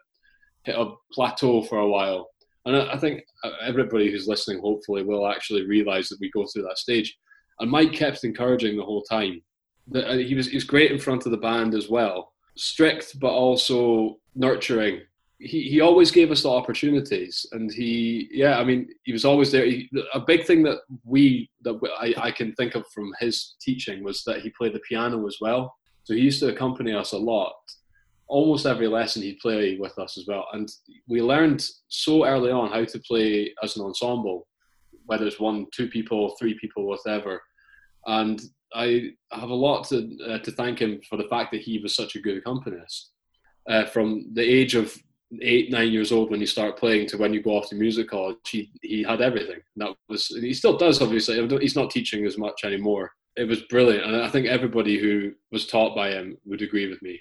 hit 0.65 0.75
a 0.75 0.93
plateau 1.13 1.63
for 1.63 1.79
a 1.79 1.89
while. 1.89 2.29
And 2.65 2.77
I, 2.77 2.95
I 2.95 2.99
think 2.99 3.23
everybody 3.63 4.11
who's 4.11 4.27
listening, 4.27 4.61
hopefully, 4.61 5.03
will 5.03 5.29
actually 5.29 5.67
realize 5.67 6.09
that 6.09 6.21
we 6.21 6.31
go 6.31 6.47
through 6.47 6.63
that 6.63 6.79
stage. 6.79 7.17
And 7.61 7.71
Mike 7.71 7.93
kept 7.93 8.25
encouraging 8.25 8.77
the 8.77 8.85
whole 8.85 9.03
time. 9.03 9.43
That 9.89 10.11
uh, 10.11 10.17
he 10.17 10.35
was 10.35 10.49
he 10.49 10.57
was 10.57 10.65
great 10.65 10.91
in 10.91 10.99
front 10.99 11.27
of 11.27 11.33
the 11.33 11.39
band 11.39 11.75
as 11.75 11.89
well, 11.89 12.33
strict 12.57 13.19
but 13.21 13.31
also 13.31 14.19
nurturing. 14.35 15.01
He 15.39 15.63
he 15.63 15.81
always 15.81 16.11
gave 16.11 16.31
us 16.31 16.43
the 16.43 16.51
opportunities, 16.51 17.47
and 17.53 17.73
he 17.73 18.29
yeah 18.33 18.59
I 18.59 18.65
mean 18.65 18.89
he 19.05 19.13
was 19.13 19.25
always 19.25 19.53
there. 19.53 19.65
He, 19.65 19.89
a 20.13 20.21
big 20.21 20.45
thing 20.45 20.63
that 20.65 20.81
we 21.05 21.49
that 21.63 21.79
I, 22.01 22.15
I 22.19 22.31
can 22.31 22.53
think 22.55 22.75
of 22.75 22.85
from 22.93 23.13
his 23.21 23.55
teaching 23.61 24.03
was 24.03 24.23
that 24.25 24.41
he 24.41 24.51
played 24.51 24.73
the 24.73 24.81
piano 24.81 25.27
as 25.27 25.37
well. 25.41 25.75
So 26.05 26.15
he 26.15 26.21
used 26.21 26.41
to 26.41 26.49
accompany 26.49 26.93
us 26.93 27.13
a 27.13 27.19
lot. 27.19 27.55
Almost 28.29 28.67
every 28.67 28.89
lesson 28.89 29.23
he'd 29.23 29.39
play 29.39 29.77
with 29.79 29.97
us 29.99 30.19
as 30.19 30.27
well, 30.27 30.47
and 30.53 30.69
we 31.07 31.23
learned 31.23 31.65
so 31.89 32.27
early 32.27 32.51
on 32.51 32.73
how 32.73 32.85
to 32.85 32.99
play 33.09 33.55
as 33.63 33.77
an 33.77 33.85
ensemble 33.85 34.49
whether 35.07 35.27
it's 35.27 35.41
one, 35.41 35.67
two 35.73 35.89
people, 35.89 36.37
three 36.39 36.59
people, 36.59 36.87
whatever. 36.87 37.43
And 38.07 38.41
I 38.75 39.11
have 39.33 39.51
a 39.51 39.55
lot 39.55 39.89
to 39.89 40.17
uh, 40.29 40.39
to 40.39 40.51
thank 40.53 40.81
him 40.81 41.01
for 41.09 41.17
the 41.17 41.29
fact 41.29 41.53
that 41.53 41.63
he 41.63 41.79
was 41.79 41.95
such 41.95 42.17
a 42.17 42.21
good 42.21 42.37
accompanist. 42.37 43.11
Uh, 43.69 43.85
from 43.87 44.27
the 44.35 44.43
age 44.43 44.75
of 44.75 44.97
eight, 45.43 45.71
nine 45.71 45.91
years 45.91 46.13
old 46.13 46.31
when 46.31 46.41
you 46.41 46.47
start 46.47 46.79
playing 46.79 47.07
to 47.09 47.17
when 47.17 47.33
you 47.33 47.43
go 47.43 47.57
off 47.57 47.69
to 47.71 47.75
music 47.75 48.11
college, 48.11 48.37
he 48.47 48.71
he 48.83 49.03
had 49.03 49.21
everything. 49.21 49.61
That 49.77 49.95
was 50.09 50.29
he 50.29 50.55
still 50.55 50.77
does 50.77 51.01
obviously. 51.01 51.47
He's 51.61 51.77
not 51.77 51.91
teaching 51.91 52.27
as 52.27 52.39
much 52.39 52.65
anymore. 52.65 53.13
It 53.37 53.45
was 53.45 53.63
brilliant, 53.63 54.07
and 54.07 54.23
I 54.23 54.29
think 54.29 54.47
everybody 54.47 54.99
who 54.99 55.33
was 55.53 55.67
taught 55.67 55.95
by 55.95 56.11
him 56.11 56.39
would 56.47 56.63
agree 56.63 56.89
with 56.89 57.03
me. 57.03 57.21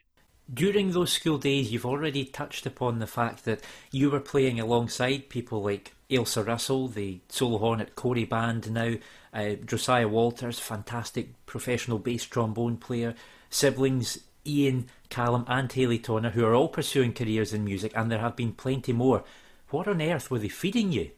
During 0.54 0.92
those 0.92 1.12
school 1.12 1.38
days, 1.38 1.72
you've 1.72 1.86
already 1.86 2.24
touched 2.24 2.66
upon 2.66 3.00
the 3.00 3.08
fact 3.08 3.46
that 3.46 3.62
you 3.92 4.12
were 4.12 4.20
playing 4.20 4.60
alongside 4.60 5.30
people 5.30 5.64
like 5.64 5.94
Ailsa 6.10 6.46
Russell, 6.46 6.88
the 6.88 7.20
solo 7.30 7.58
horn 7.58 7.82
at 7.82 7.96
Cory 7.96 8.26
Band 8.26 8.72
now, 8.72 8.96
uh, 9.34 9.56
Josiah 9.66 10.08
Walters, 10.08 10.60
fantastic 10.60 11.46
professional 11.48 11.98
bass 11.98 12.26
trombone 12.26 12.78
player, 12.78 13.16
siblings 13.50 14.20
Ian, 14.46 14.88
Callum, 15.10 15.46
and 15.48 15.72
Haley 15.72 16.00
Tonner, 16.00 16.30
who 16.30 16.46
are 16.46 16.54
all 16.54 16.70
pursuing 16.70 17.14
careers 17.14 17.54
in 17.54 17.66
music, 17.66 17.92
and 17.96 18.12
there 18.12 18.20
have 18.20 18.36
been 18.36 18.54
plenty 18.54 18.94
more. 18.94 19.24
What 19.70 19.88
on 19.88 20.02
earth 20.02 20.30
were 20.30 20.40
they 20.40 20.50
feeding 20.50 20.92
you? 20.92 21.10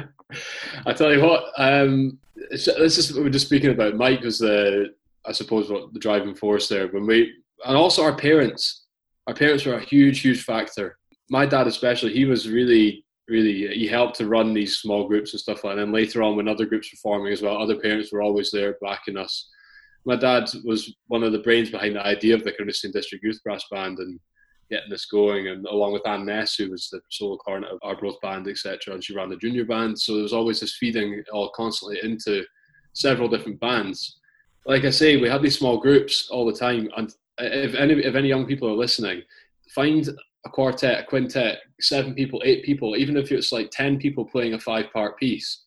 I 0.86 0.92
tell 0.92 1.12
you 1.12 1.22
what, 1.22 1.44
um, 1.56 2.18
this 2.50 2.68
is 2.68 3.12
what 3.12 3.18
we 3.18 3.24
were 3.24 3.30
just 3.30 3.46
speaking 3.46 3.70
about. 3.70 3.96
Mike 3.96 4.20
was 4.20 4.38
the, 4.38 4.94
I 5.24 5.32
suppose, 5.32 5.70
what 5.70 5.92
the 5.94 5.98
driving 5.98 6.34
force 6.34 6.68
there. 6.68 6.88
When 6.88 7.06
we, 7.06 7.32
and 7.64 7.76
also 7.76 8.02
our 8.02 8.16
parents, 8.16 8.86
our 9.26 9.34
parents 9.34 9.64
were 9.64 9.74
a 9.74 9.84
huge, 9.84 10.20
huge 10.20 10.42
factor. 10.42 10.98
My 11.30 11.46
dad, 11.46 11.66
especially, 11.66 12.12
he 12.12 12.24
was 12.24 12.48
really 12.48 13.04
really 13.28 13.68
he 13.68 13.86
helped 13.86 14.16
to 14.16 14.26
run 14.26 14.54
these 14.54 14.78
small 14.78 15.06
groups 15.06 15.32
and 15.32 15.40
stuff 15.40 15.62
like 15.62 15.76
that. 15.76 15.82
And 15.82 15.88
then 15.88 15.92
later 15.92 16.22
on, 16.22 16.36
when 16.36 16.48
other 16.48 16.66
groups 16.66 16.90
were 16.92 16.98
forming 17.02 17.32
as 17.32 17.42
well, 17.42 17.56
other 17.56 17.78
parents 17.78 18.10
were 18.10 18.22
always 18.22 18.50
there 18.50 18.76
backing 18.80 19.16
us. 19.16 19.48
My 20.04 20.16
dad 20.16 20.48
was 20.64 20.94
one 21.08 21.22
of 21.22 21.32
the 21.32 21.40
brains 21.40 21.70
behind 21.70 21.96
the 21.96 22.06
idea 22.06 22.34
of 22.34 22.42
the 22.42 22.52
Carnoustie 22.52 22.90
District 22.90 23.22
Youth 23.22 23.40
Brass 23.44 23.64
Band 23.70 23.98
and 23.98 24.18
getting 24.70 24.90
this 24.90 25.06
going, 25.06 25.48
and 25.48 25.66
along 25.66 25.92
with 25.92 26.06
Anne 26.06 26.26
Ness, 26.26 26.54
who 26.54 26.70
was 26.70 26.88
the 26.90 27.00
solo 27.10 27.36
cornet 27.36 27.70
of 27.70 27.78
Arbroath 27.82 28.20
Band, 28.20 28.48
etc., 28.48 28.94
and 28.94 29.02
she 29.02 29.14
ran 29.14 29.30
the 29.30 29.36
junior 29.36 29.64
band. 29.64 29.98
So 29.98 30.14
there 30.14 30.22
was 30.22 30.32
always 30.32 30.60
this 30.60 30.76
feeding 30.76 31.22
all 31.32 31.50
constantly 31.50 31.98
into 32.02 32.44
several 32.92 33.28
different 33.28 33.60
bands. 33.60 34.18
Like 34.66 34.84
I 34.84 34.90
say, 34.90 35.16
we 35.16 35.28
had 35.28 35.42
these 35.42 35.58
small 35.58 35.78
groups 35.78 36.28
all 36.30 36.46
the 36.46 36.52
time, 36.52 36.88
and 36.96 37.12
if 37.38 37.74
any 37.74 37.94
if 37.94 38.14
any 38.14 38.28
young 38.28 38.46
people 38.46 38.68
are 38.68 38.76
listening, 38.76 39.22
find 39.74 40.08
a 40.46 40.50
quartet, 40.50 41.00
a 41.00 41.04
quintet, 41.04 41.58
seven 41.80 42.14
people, 42.14 42.42
eight 42.44 42.64
people, 42.64 42.96
even 42.96 43.16
if 43.16 43.32
it's 43.32 43.52
like 43.52 43.70
10 43.70 43.98
people 43.98 44.24
playing 44.24 44.54
a 44.54 44.58
five 44.58 44.86
part 44.92 45.18
piece, 45.18 45.64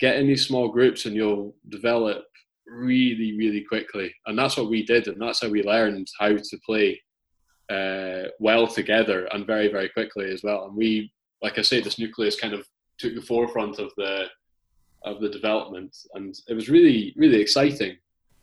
get 0.00 0.16
in 0.16 0.26
these 0.26 0.46
small 0.46 0.68
groups 0.68 1.04
and 1.04 1.14
you'll 1.14 1.54
develop 1.68 2.24
really, 2.66 3.36
really 3.36 3.62
quickly. 3.62 4.12
And 4.26 4.38
that's 4.38 4.56
what 4.56 4.70
we 4.70 4.84
did. 4.84 5.08
And 5.08 5.20
that's 5.20 5.42
how 5.42 5.48
we 5.48 5.62
learned 5.62 6.08
how 6.18 6.30
to 6.36 6.58
play 6.64 7.00
uh, 7.70 8.28
well 8.40 8.66
together 8.66 9.26
and 9.32 9.46
very, 9.46 9.70
very 9.70 9.88
quickly 9.90 10.30
as 10.32 10.42
well. 10.42 10.66
And 10.66 10.76
we, 10.76 11.12
like 11.42 11.58
I 11.58 11.62
say, 11.62 11.80
this 11.80 11.98
nucleus 11.98 12.40
kind 12.40 12.54
of 12.54 12.66
took 12.98 13.14
the 13.14 13.22
forefront 13.22 13.78
of 13.78 13.92
the 13.96 14.26
of 15.04 15.20
the 15.20 15.28
development, 15.28 15.94
and 16.14 16.34
it 16.48 16.54
was 16.54 16.70
really, 16.70 17.12
really 17.16 17.38
exciting. 17.38 17.94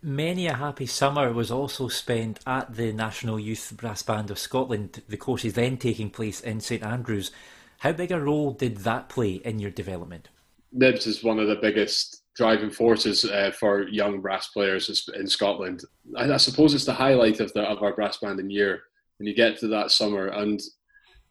Many 0.04 0.48
a 0.48 0.56
happy 0.56 0.88
summer 0.88 1.32
was 1.32 1.52
also 1.52 1.88
spent 1.88 2.40
at 2.48 2.74
the 2.76 2.92
National 2.92 3.40
Youth 3.40 3.74
Brass 3.78 4.02
Band 4.02 4.32
of 4.32 4.40
Scotland. 4.40 5.04
The 5.08 5.18
course 5.18 5.46
is 5.46 5.54
then 5.54 5.78
taking 5.78 6.10
place 6.10 6.42
in 6.42 6.60
St 6.60 6.82
Andrews. 6.82 7.32
How 7.80 7.92
big 7.92 8.12
a 8.12 8.20
role 8.20 8.52
did 8.52 8.78
that 8.78 9.10
play 9.10 9.34
in 9.34 9.60
your 9.60 9.70
development? 9.70 10.30
Nibs 10.72 11.06
is 11.06 11.24
one 11.24 11.38
of 11.38 11.48
the 11.48 11.56
biggest 11.56 12.24
driving 12.36 12.72
forces 12.72 13.26
uh, 13.26 13.52
for 13.60 13.88
young 13.90 14.22
brass 14.22 14.48
players 14.48 15.08
in 15.16 15.28
Scotland. 15.28 15.84
I, 16.18 16.32
I, 16.32 16.38
suppose 16.38 16.74
it's 16.74 16.86
the 16.86 16.94
highlight 16.94 17.40
of 17.40 17.54
the 17.54 17.62
of 17.62 17.84
our 17.84 17.94
brass 17.94 18.18
band 18.18 18.40
in 18.40 18.50
year 18.50 18.82
when 19.20 19.28
you 19.28 19.36
get 19.36 19.60
to 19.60 19.68
that 19.68 19.92
summer. 19.92 20.28
And 20.30 20.60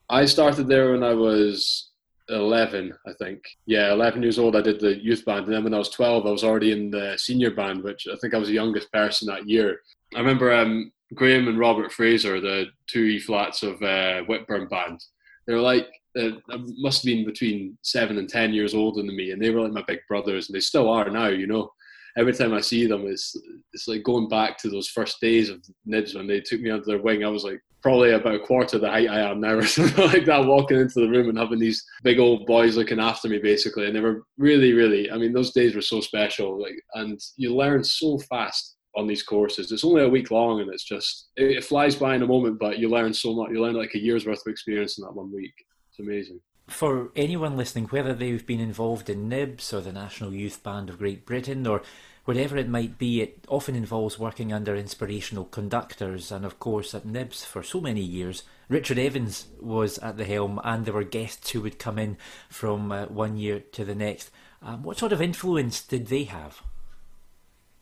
I 0.09 0.27
started 0.27 0.69
there 0.69 0.93
when 0.93 1.03
I 1.03 1.15
was 1.15 1.90
11, 2.31 2.95
I 3.07 3.13
think. 3.15 3.43
Yeah, 3.67 3.93
11 3.93 4.23
years 4.23 4.39
old, 4.39 4.57
I 4.57 4.63
did 4.63 4.81
the 4.81 5.03
youth 5.03 5.25
band. 5.25 5.47
And 5.47 5.55
then 5.55 5.65
when 5.65 5.75
I 5.75 5.79
was 5.79 5.91
12, 5.91 6.27
I 6.27 6.31
was 6.31 6.45
already 6.45 6.73
in 6.73 6.91
the 6.91 7.17
senior 7.17 7.51
band, 7.51 7.83
which 7.83 8.07
I 8.11 8.17
think 8.17 8.35
I 8.35 8.39
was 8.39 8.49
the 8.49 8.55
youngest 8.55 8.91
person 8.93 9.27
that 9.29 9.49
year. 9.49 9.81
I 10.15 10.19
remember 10.19 10.53
um, 10.53 10.93
Graham 11.15 11.49
and 11.49 11.59
Robert 11.59 11.93
Fraser, 11.93 12.41
the 12.41 12.67
two 12.87 13.03
E 13.03 13.21
flats 13.21 13.63
of 13.63 13.83
uh, 13.83 14.23
Whitburn 14.23 14.69
band. 14.69 15.03
They 15.47 15.55
were 15.55 15.61
like 15.61 15.89
uh, 16.19 16.31
must 16.79 17.03
have 17.03 17.07
been 17.07 17.25
between 17.25 17.79
seven 17.83 18.19
and 18.19 18.29
ten 18.29 18.53
years 18.53 18.75
older 18.75 19.03
than 19.03 19.15
me, 19.15 19.31
and 19.31 19.41
they 19.41 19.51
were 19.51 19.63
like 19.63 19.73
my 19.73 19.85
big 19.87 20.01
brothers, 20.09 20.49
and 20.49 20.57
they 20.57 20.61
still 20.61 20.89
are 20.89 21.09
now. 21.09 21.29
You 21.29 21.47
know, 21.47 21.73
every 22.17 22.33
time 22.33 22.53
I 22.53 22.61
see 22.61 22.87
them, 22.87 23.07
it's 23.07 23.37
it's 23.73 23.89
like 23.89 24.03
going 24.03 24.29
back 24.29 24.59
to 24.59 24.71
those 24.71 24.89
first 24.89 25.21
days 25.21 25.51
of 25.51 25.65
Nibs 25.85 26.15
when 26.15 26.27
they 26.27 26.41
took 26.41 26.61
me 26.61 26.71
under 26.71 26.85
their 26.85 27.03
wing. 27.03 27.25
I 27.25 27.29
was 27.29 27.45
like 27.45 27.61
probably 27.83 28.13
about 28.13 28.35
a 28.35 28.41
quarter 28.41 28.79
the 28.79 28.91
height 28.91 29.09
I 29.09 29.21
am 29.31 29.41
now, 29.41 29.55
or 29.57 29.67
something 29.67 30.05
like 30.07 30.25
that, 30.27 30.45
walking 30.45 30.79
into 30.79 31.01
the 31.01 31.09
room 31.09 31.29
and 31.29 31.39
having 31.39 31.59
these 31.59 31.85
big 32.03 32.19
old 32.19 32.47
boys 32.47 32.77
looking 32.77 33.01
after 33.01 33.29
me, 33.29 33.39
basically. 33.39 33.87
And 33.87 33.95
they 33.95 34.01
were 34.01 34.25
really, 34.39 34.73
really. 34.73 35.11
I 35.11 35.17
mean, 35.17 35.33
those 35.33 35.53
days 35.53 35.75
were 35.75 35.83
so 35.83 36.01
special, 36.01 36.61
like, 36.61 36.81
and 36.95 37.21
you 37.37 37.55
learn 37.55 37.85
so 37.85 38.19
fast 38.19 38.77
on 38.97 39.07
these 39.07 39.23
courses. 39.23 39.71
It's 39.71 39.85
only 39.85 40.03
a 40.03 40.09
week 40.09 40.31
long, 40.31 40.61
and 40.61 40.73
it's 40.73 40.85
just 40.85 41.29
it, 41.37 41.65
flies 41.65 41.97
by 41.97 42.15
in 42.15 42.23
a 42.23 42.27
moment, 42.27 42.59
but 42.59 42.79
you 42.79 42.89
learn 42.89 43.15
so 43.15 43.35
much. 43.35 43.51
You 43.51 43.63
learn 43.63 43.75
like 43.75 43.95
a 43.95 44.03
year's 44.03 44.27
worth 44.27 44.43
of 44.47 44.51
experience 44.51 44.99
in 44.99 45.05
that 45.05 45.15
one 45.15 45.33
week 45.33 45.55
It's 45.91 46.01
amazing. 46.01 46.41
For 46.69 47.11
anyone 47.17 47.57
listening, 47.57 47.87
whether 47.87 48.15
they've 48.15 48.47
been 48.47 48.61
involved 48.61 49.11
in 49.11 49.29
NIBS 49.29 49.73
or 49.73 49.81
the 49.81 49.93
National 49.93 50.33
Youth 50.33 50.63
Band 50.63 50.89
of 50.89 50.99
Great 50.99 51.27
Britain 51.27 51.67
or 51.67 51.83
whatever 52.25 52.57
it 52.57 52.69
might 52.69 52.99
be, 52.99 53.21
it 53.21 53.45
often 53.49 53.75
involves 53.75 54.19
working 54.19 54.53
under 54.53 54.75
inspirational 54.75 55.45
conductors. 55.45 56.31
And 56.31 56.45
of 56.45 56.59
course, 56.59 56.95
at 56.95 57.07
NIBS 57.07 57.45
for 57.45 57.63
so 57.63 57.81
many 57.81 58.03
years, 58.03 58.43
Richard 58.69 58.99
Evans 58.99 59.47
was 59.61 59.99
at 59.99 60.17
the 60.17 60.25
helm, 60.25 60.61
and 60.65 60.85
there 60.85 60.95
were 60.95 61.05
guests 61.05 61.51
who 61.51 61.61
would 61.63 61.79
come 61.79 61.99
in 61.99 62.17
from 62.49 62.93
uh, 62.93 63.07
one 63.07 63.37
year 63.37 63.61
to 63.73 63.85
the 63.85 63.95
next. 63.95 64.31
Um, 64.63 64.83
what 64.83 64.99
sort 64.99 65.13
of 65.13 65.23
influence 65.23 65.83
did 65.83 66.07
they 66.07 66.25
have? 66.25 66.61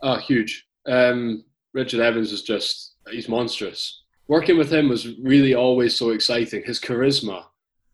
Oh, 0.01 0.17
huge. 0.17 0.67
Um, 0.87 1.45
Richard 1.75 2.01
Evans 2.01 2.33
is 2.33 2.43
just, 2.43 2.95
he's 3.11 3.29
monstrous. 3.29 4.03
Working 4.29 4.59
with 4.59 4.73
him 4.73 4.89
was 4.89 5.17
really 5.19 5.55
always 5.55 5.97
so 5.97 6.11
exciting. 6.11 6.63
His 6.65 6.81
charisma 6.81 7.45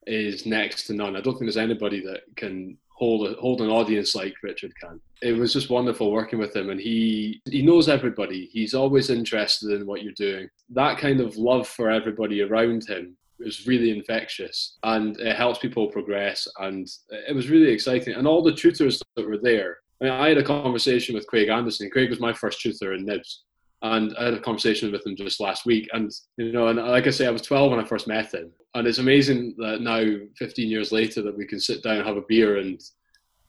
is 0.06 0.46
next 0.46 0.86
to 0.86 0.92
none. 0.92 1.16
I 1.16 1.20
don't 1.20 1.34
think 1.34 1.46
there's 1.46 1.56
anybody 1.56 2.00
that 2.00 2.22
can 2.36 2.76
hold 2.94 3.28
a, 3.28 3.34
hold 3.34 3.60
an 3.60 3.68
audience 3.68 4.14
like 4.14 4.34
Richard 4.42 4.72
can. 4.80 5.00
It 5.22 5.32
was 5.32 5.52
just 5.52 5.70
wonderful 5.70 6.12
working 6.12 6.38
with 6.38 6.54
him, 6.54 6.70
and 6.70 6.80
he 6.80 7.40
he 7.50 7.62
knows 7.62 7.88
everybody. 7.88 8.48
He's 8.52 8.74
always 8.74 9.10
interested 9.10 9.70
in 9.70 9.86
what 9.86 10.02
you're 10.02 10.12
doing. 10.12 10.48
That 10.70 10.98
kind 10.98 11.20
of 11.20 11.36
love 11.36 11.68
for 11.68 11.90
everybody 11.90 12.42
around 12.42 12.86
him 12.88 13.16
is 13.40 13.66
really 13.66 13.90
infectious, 13.90 14.78
and 14.84 15.18
it 15.20 15.36
helps 15.36 15.58
people 15.58 15.88
progress. 15.88 16.46
And 16.58 16.88
it 17.10 17.34
was 17.34 17.50
really 17.50 17.72
exciting. 17.72 18.14
And 18.14 18.26
all 18.26 18.42
the 18.42 18.54
tutors 18.54 19.02
that 19.16 19.26
were 19.26 19.38
there. 19.38 19.78
I, 20.00 20.04
mean, 20.04 20.12
I 20.12 20.28
had 20.28 20.38
a 20.38 20.42
conversation 20.42 21.14
with 21.14 21.26
Craig 21.26 21.48
Anderson. 21.48 21.88
Craig 21.90 22.10
was 22.10 22.20
my 22.20 22.32
first 22.32 22.60
tutor 22.60 22.94
in 22.94 23.04
Nibs, 23.04 23.44
and 23.84 24.16
I 24.18 24.24
had 24.24 24.34
a 24.34 24.40
conversation 24.40 24.90
with 24.90 25.06
him 25.06 25.14
just 25.14 25.40
last 25.40 25.66
week. 25.66 25.88
And 25.92 26.10
you 26.36 26.52
know, 26.52 26.68
and 26.68 26.78
like 26.78 27.06
I 27.06 27.10
say, 27.10 27.26
I 27.26 27.30
was 27.30 27.42
12 27.42 27.70
when 27.70 27.80
I 27.80 27.84
first 27.84 28.08
met 28.08 28.34
him, 28.34 28.50
and 28.74 28.88
it's 28.88 28.98
amazing 28.98 29.54
that 29.58 29.80
now, 29.80 30.02
15 30.38 30.68
years 30.68 30.90
later, 30.90 31.22
that 31.22 31.36
we 31.36 31.46
can 31.46 31.60
sit 31.60 31.82
down 31.82 31.98
and 31.98 32.06
have 32.06 32.16
a 32.16 32.24
beer 32.28 32.58
and 32.58 32.80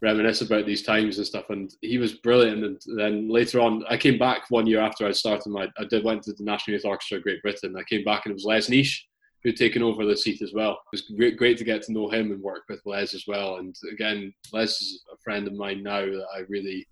reminisce 0.02 0.42
about 0.42 0.66
these 0.66 0.84
times 0.84 1.18
and 1.18 1.26
stuff. 1.26 1.50
And 1.50 1.74
he 1.82 1.98
was 1.98 2.14
brilliant. 2.14 2.64
And 2.64 2.82
then 2.98 3.30
later 3.30 3.60
on, 3.60 3.84
I 3.90 3.98
came 3.98 4.20
back 4.20 4.44
one 4.50 4.68
year 4.68 4.82
after 4.82 5.08
I 5.08 5.12
started 5.12 5.50
my, 5.50 5.68
I 5.80 5.86
did 5.86 6.04
went 6.04 6.24
to 6.24 6.34
the 6.34 6.44
National 6.44 6.76
Youth 6.76 6.86
Orchestra 6.86 7.18
of 7.18 7.24
Great 7.24 7.42
Britain. 7.42 7.76
I 7.78 7.84
came 7.84 8.04
back 8.04 8.26
and 8.26 8.32
it 8.32 8.36
was 8.36 8.46
Les 8.46 8.68
Neish 8.68 9.00
who'd 9.44 9.56
taken 9.56 9.84
over 9.84 10.06
the 10.06 10.18
seat 10.18 10.42
as 10.42 10.54
well. 10.54 10.72
It 10.72 10.78
was 10.92 11.02
great, 11.16 11.38
great 11.38 11.58
to 11.60 11.64
get 11.64 11.84
to 11.84 11.94
know 11.94 12.10
him 12.10 12.32
and 12.32 12.42
work 12.42 12.64
with 12.68 12.82
Les 12.86 13.14
as 13.14 13.26
well. 13.28 13.58
And 13.58 13.76
again, 13.92 14.34
Les 14.52 14.82
is 14.82 15.04
a 15.14 15.18
friend 15.24 15.48
of 15.48 15.54
mine 15.54 15.84
now 15.84 16.02
that 16.02 16.26
I 16.36 16.40
really 16.50 16.88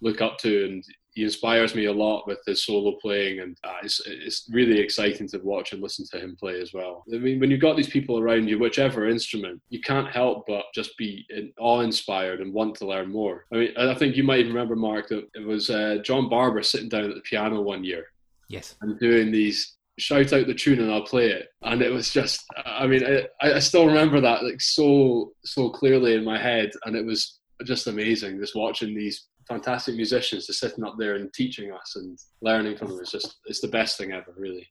look 0.00 0.20
up 0.20 0.38
to, 0.38 0.66
and 0.66 0.84
he 1.16 1.24
inspires 1.24 1.74
me 1.74 1.86
a 1.86 1.92
lot 1.92 2.26
with 2.26 2.38
his 2.46 2.62
solo 2.62 2.94
playing, 3.00 3.40
and 3.40 3.56
uh, 3.64 3.78
it's, 3.82 4.02
it's 4.06 4.46
really 4.52 4.78
exciting 4.78 5.26
to 5.28 5.38
watch 5.38 5.72
and 5.72 5.82
listen 5.82 6.04
to 6.12 6.20
him 6.20 6.36
play 6.38 6.60
as 6.60 6.74
well. 6.74 7.04
I 7.12 7.16
mean, 7.16 7.40
when 7.40 7.50
you've 7.50 7.62
got 7.62 7.74
these 7.74 7.88
people 7.88 8.18
around 8.20 8.48
you, 8.48 8.58
whichever 8.58 9.08
instrument, 9.08 9.62
you 9.70 9.80
can't 9.80 10.10
help 10.10 10.44
but 10.46 10.66
just 10.74 10.94
be 10.98 11.26
awe-inspired 11.58 12.42
and 12.42 12.52
want 12.52 12.74
to 12.76 12.86
learn 12.86 13.10
more. 13.10 13.46
I 13.50 13.56
mean, 13.56 13.70
I 13.78 13.94
think 13.94 14.14
you 14.14 14.24
might 14.24 14.40
even 14.40 14.52
remember, 14.52 14.76
Mark, 14.76 15.08
that 15.08 15.26
it 15.34 15.46
was 15.46 15.70
uh, 15.70 16.00
John 16.04 16.28
Barber 16.28 16.62
sitting 16.62 16.90
down 16.90 17.04
at 17.04 17.14
the 17.14 17.22
piano 17.22 17.62
one 17.62 17.82
year, 17.82 18.04
yes, 18.48 18.74
and 18.82 19.00
doing 19.00 19.32
these 19.32 19.72
shout 19.98 20.34
out 20.34 20.46
the 20.46 20.52
tune 20.52 20.80
and 20.80 20.92
I'll 20.92 21.06
play 21.06 21.30
it. 21.30 21.48
And 21.62 21.80
it 21.80 21.90
was 21.90 22.12
just, 22.12 22.44
I 22.66 22.86
mean, 22.86 23.02
I, 23.40 23.52
I 23.54 23.58
still 23.60 23.86
remember 23.86 24.20
that 24.20 24.44
like 24.44 24.60
so, 24.60 25.32
so 25.46 25.70
clearly 25.70 26.12
in 26.12 26.24
my 26.24 26.38
head. 26.38 26.72
And 26.84 26.94
it 26.94 27.06
was 27.06 27.38
just 27.64 27.86
amazing 27.86 28.38
just 28.38 28.54
watching 28.54 28.94
these 28.94 29.28
fantastic 29.48 29.94
musicians 29.94 30.46
just 30.46 30.60
sitting 30.60 30.84
up 30.84 30.96
there 30.98 31.14
and 31.14 31.32
teaching 31.32 31.72
us 31.72 31.96
and 31.96 32.18
learning 32.40 32.76
from 32.76 32.88
them. 32.88 33.00
It's 33.00 33.12
just 33.12 33.36
it's 33.46 33.60
the 33.60 33.68
best 33.68 33.98
thing 33.98 34.12
ever, 34.12 34.34
really. 34.36 34.66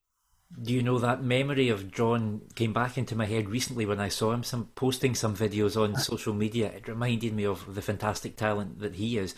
Do 0.61 0.73
you 0.73 0.83
know 0.83 0.99
that 0.99 1.23
memory 1.23 1.69
of 1.69 1.91
John 1.91 2.41
came 2.55 2.71
back 2.71 2.97
into 2.97 3.15
my 3.15 3.25
head 3.25 3.49
recently 3.49 3.85
when 3.85 3.99
I 3.99 4.09
saw 4.09 4.31
him 4.31 4.43
some 4.43 4.69
posting 4.75 5.15
some 5.15 5.35
videos 5.35 5.79
on 5.79 5.95
social 5.99 6.33
media? 6.33 6.67
It 6.67 6.87
reminded 6.87 7.33
me 7.33 7.45
of 7.45 7.75
the 7.75 7.81
fantastic 7.81 8.37
talent 8.37 8.79
that 8.79 8.95
he 8.95 9.17
is. 9.17 9.35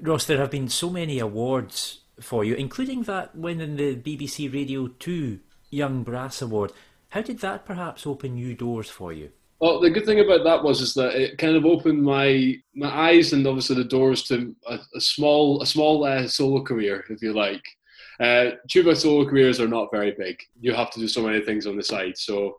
Ross, 0.00 0.26
there 0.26 0.38
have 0.38 0.50
been 0.50 0.68
so 0.68 0.90
many 0.90 1.18
awards 1.18 2.00
for 2.20 2.44
you, 2.44 2.54
including 2.54 3.02
that 3.04 3.36
winning 3.36 3.76
the 3.76 3.96
BBC 3.96 4.52
Radio 4.52 4.88
2 4.88 5.38
Young 5.70 6.02
Brass 6.02 6.42
Award. 6.42 6.72
How 7.10 7.22
did 7.22 7.38
that 7.40 7.64
perhaps 7.64 8.06
open 8.06 8.34
new 8.34 8.54
doors 8.54 8.90
for 8.90 9.12
you? 9.12 9.30
Well, 9.62 9.78
the 9.78 9.90
good 9.90 10.04
thing 10.04 10.18
about 10.18 10.42
that 10.42 10.64
was 10.64 10.80
is 10.80 10.92
that 10.94 11.14
it 11.14 11.38
kind 11.38 11.54
of 11.54 11.64
opened 11.64 12.02
my 12.02 12.56
my 12.74 12.88
eyes 12.88 13.32
and 13.32 13.46
obviously 13.46 13.76
the 13.76 13.84
doors 13.84 14.24
to 14.24 14.56
a, 14.66 14.80
a 14.96 15.00
small 15.00 15.62
a 15.62 15.66
small 15.66 16.02
uh, 16.02 16.26
solo 16.26 16.64
career, 16.64 17.04
if 17.08 17.22
you 17.22 17.32
like. 17.32 17.62
Uh, 18.18 18.56
tuba 18.68 18.96
solo 18.96 19.24
careers 19.24 19.60
are 19.60 19.68
not 19.68 19.92
very 19.92 20.16
big. 20.18 20.36
You 20.60 20.74
have 20.74 20.90
to 20.90 20.98
do 20.98 21.06
so 21.06 21.22
many 21.22 21.42
things 21.42 21.68
on 21.68 21.76
the 21.76 21.82
side. 21.84 22.18
So 22.18 22.58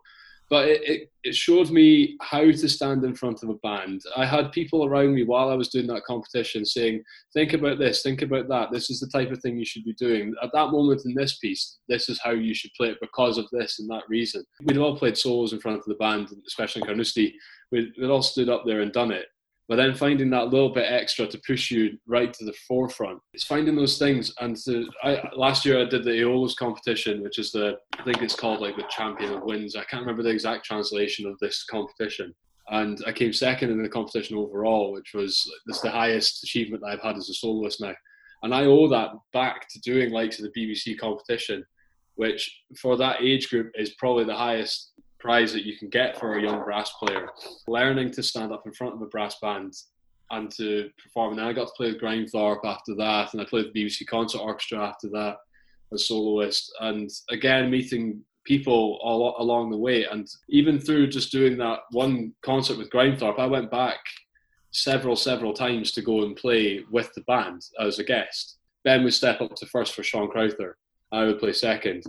but 0.54 0.68
it, 0.68 0.82
it, 0.84 1.12
it, 1.24 1.34
showed 1.34 1.72
me 1.72 2.16
how 2.20 2.42
to 2.42 2.68
stand 2.68 3.02
in 3.02 3.12
front 3.16 3.42
of 3.42 3.48
a 3.48 3.54
band. 3.54 4.00
I 4.16 4.24
had 4.24 4.52
people 4.52 4.84
around 4.84 5.12
me 5.12 5.24
while 5.24 5.48
I 5.48 5.56
was 5.56 5.68
doing 5.68 5.88
that 5.88 6.04
competition 6.04 6.64
saying, 6.64 7.02
think 7.32 7.54
about 7.54 7.80
this, 7.80 8.02
think 8.02 8.22
about 8.22 8.46
that. 8.50 8.70
This 8.70 8.88
is 8.88 9.00
the 9.00 9.08
type 9.08 9.32
of 9.32 9.42
thing 9.42 9.58
you 9.58 9.64
should 9.64 9.82
be 9.82 9.94
doing. 9.94 10.32
At 10.44 10.50
that 10.52 10.70
moment 10.70 11.02
in 11.06 11.14
this 11.14 11.38
piece, 11.38 11.78
this 11.88 12.08
is 12.08 12.20
how 12.22 12.30
you 12.30 12.54
should 12.54 12.70
play 12.76 12.90
it 12.90 12.98
because 13.00 13.36
of 13.36 13.46
this 13.50 13.80
and 13.80 13.90
that 13.90 14.04
reason. 14.08 14.44
We'd 14.62 14.78
all 14.78 14.96
played 14.96 15.18
solos 15.18 15.52
in 15.52 15.58
front 15.58 15.78
of 15.78 15.86
the 15.86 15.96
band, 15.96 16.28
especially 16.46 16.82
in 16.82 16.86
Carnoustie. 16.86 17.34
We'd, 17.72 17.90
we'd 17.98 18.10
all 18.10 18.22
stood 18.22 18.48
up 18.48 18.62
there 18.64 18.80
and 18.80 18.92
done 18.92 19.10
it 19.10 19.26
but 19.68 19.76
then 19.76 19.94
finding 19.94 20.30
that 20.30 20.48
little 20.48 20.68
bit 20.68 20.90
extra 20.90 21.26
to 21.26 21.40
push 21.46 21.70
you 21.70 21.98
right 22.06 22.32
to 22.34 22.44
the 22.44 22.52
forefront. 22.68 23.18
It's 23.32 23.44
finding 23.44 23.76
those 23.76 23.98
things. 23.98 24.32
And 24.40 24.56
I, 25.02 25.22
last 25.34 25.64
year 25.64 25.80
I 25.80 25.88
did 25.88 26.04
the 26.04 26.10
Aeolus 26.10 26.54
competition, 26.54 27.22
which 27.22 27.38
is 27.38 27.50
the 27.50 27.78
I 27.98 28.02
think 28.02 28.20
it's 28.20 28.34
called 28.34 28.60
like 28.60 28.76
the 28.76 28.84
champion 28.90 29.32
of 29.32 29.42
wins. 29.42 29.74
I 29.74 29.84
can't 29.84 30.02
remember 30.02 30.22
the 30.22 30.30
exact 30.30 30.66
translation 30.66 31.26
of 31.26 31.38
this 31.38 31.64
competition. 31.64 32.34
And 32.68 33.02
I 33.06 33.12
came 33.12 33.32
second 33.32 33.70
in 33.70 33.82
the 33.82 33.88
competition 33.88 34.36
overall, 34.36 34.92
which 34.92 35.12
was 35.14 35.50
this 35.66 35.80
the 35.80 35.90
highest 35.90 36.42
achievement 36.42 36.84
I've 36.84 37.02
had 37.02 37.16
as 37.16 37.28
a 37.28 37.34
soloist 37.34 37.80
now. 37.80 37.94
And 38.42 38.54
I 38.54 38.64
owe 38.64 38.88
that 38.88 39.10
back 39.32 39.68
to 39.70 39.80
doing 39.80 40.10
like 40.10 40.36
the 40.36 40.52
BBC 40.56 40.98
competition, 40.98 41.64
which 42.16 42.62
for 42.78 42.96
that 42.98 43.22
age 43.22 43.48
group 43.48 43.70
is 43.74 43.94
probably 43.94 44.24
the 44.24 44.36
highest 44.36 44.92
prize 45.24 45.54
that 45.54 45.64
you 45.64 45.76
can 45.76 45.88
get 45.88 46.20
for 46.20 46.36
a 46.36 46.42
young 46.42 46.62
brass 46.62 46.92
player. 46.92 47.30
Learning 47.66 48.10
to 48.12 48.22
stand 48.22 48.52
up 48.52 48.66
in 48.66 48.72
front 48.72 48.94
of 48.94 49.02
a 49.02 49.06
brass 49.06 49.36
band 49.40 49.72
and 50.30 50.50
to 50.52 50.90
perform. 51.02 51.30
And 51.30 51.38
then 51.38 51.46
I 51.46 51.52
got 51.54 51.68
to 51.68 51.74
play 51.76 51.90
with 51.90 52.00
Grimethorpe 52.00 52.64
after 52.64 52.94
that, 52.96 53.32
and 53.32 53.40
I 53.40 53.46
played 53.46 53.66
with 53.66 53.74
the 53.74 53.84
BBC 53.84 54.06
Concert 54.06 54.38
Orchestra 54.38 54.86
after 54.86 55.08
that 55.10 55.36
as 55.92 56.06
soloist. 56.06 56.70
And 56.80 57.10
again, 57.30 57.70
meeting 57.70 58.20
people 58.44 58.98
all 59.02 59.34
along 59.38 59.70
the 59.70 59.78
way. 59.78 60.04
And 60.04 60.28
even 60.50 60.78
through 60.78 61.08
just 61.08 61.32
doing 61.32 61.56
that 61.58 61.80
one 61.92 62.34
concert 62.42 62.76
with 62.76 62.90
Grimethorpe, 62.90 63.38
I 63.38 63.46
went 63.46 63.70
back 63.70 64.00
several, 64.72 65.16
several 65.16 65.54
times 65.54 65.92
to 65.92 66.02
go 66.02 66.24
and 66.24 66.36
play 66.36 66.84
with 66.90 67.10
the 67.14 67.22
band 67.22 67.62
as 67.80 67.98
a 67.98 68.04
guest. 68.04 68.58
Ben 68.84 69.04
would 69.04 69.14
step 69.14 69.40
up 69.40 69.54
to 69.54 69.66
first 69.66 69.94
for 69.94 70.02
Sean 70.02 70.28
Crowther. 70.28 70.76
I 71.12 71.24
would 71.24 71.38
play 71.38 71.54
second. 71.54 72.04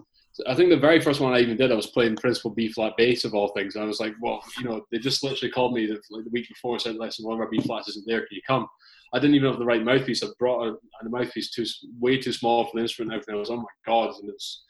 I 0.48 0.56
think 0.56 0.70
the 0.70 0.78
very 0.78 1.00
first 1.00 1.22
one 1.22 1.34
I 1.34 1.40
even 1.40 1.56
did, 1.56 1.72
I 1.72 1.76
was 1.76 1.88
playing 1.88 2.18
principal 2.18 2.52
B 2.52 2.70
flat 2.70 2.94
bass 2.98 3.24
of 3.24 3.34
all 3.34 3.50
things. 3.50 3.76
I 3.76 3.84
was 3.84 4.00
like, 4.00 4.14
well, 4.22 4.44
you 4.58 4.66
know, 4.66 4.86
they 4.92 4.98
just 4.98 5.24
literally 5.24 5.52
called 5.52 5.74
me 5.74 5.86
the, 5.86 6.00
like, 6.10 6.26
the 6.26 6.30
week 6.32 6.50
before 6.50 6.78
said, 6.78 6.96
listen, 6.96 7.26
one 7.26 7.36
of 7.36 7.40
our 7.40 7.50
B 7.50 7.60
flats 7.62 7.88
isn't 7.90 8.06
there. 8.06 8.20
Can 8.28 8.36
you 8.36 8.42
come? 8.46 8.68
I 9.14 9.20
didn't 9.20 9.36
even 9.36 9.50
have 9.50 9.60
the 9.60 9.66
right 9.66 9.84
mouthpiece. 9.84 10.24
I 10.24 10.28
brought 10.38 10.68
a, 10.68 10.72
a 11.06 11.10
mouthpiece 11.10 11.52
too 11.52 11.66
way 12.00 12.20
too 12.20 12.34
small 12.34 12.66
for 12.66 12.72
the 12.76 12.82
instrument 12.82 13.14
and 13.14 13.22
everything. 13.22 13.36
I 13.36 13.40
was, 13.40 13.50
oh 13.50 13.58
my 13.58 13.64
god, 13.86 14.14
and 14.20 14.30
it's 14.30 14.64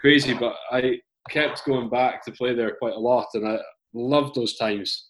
crazy. 0.00 0.34
But 0.34 0.54
I 0.70 1.00
kept 1.30 1.64
going 1.64 1.88
back 1.88 2.24
to 2.24 2.32
play 2.32 2.54
there 2.54 2.76
quite 2.76 2.94
a 2.94 3.00
lot, 3.00 3.26
and 3.34 3.48
I 3.48 3.58
loved 3.94 4.36
those 4.36 4.56
times. 4.56 5.08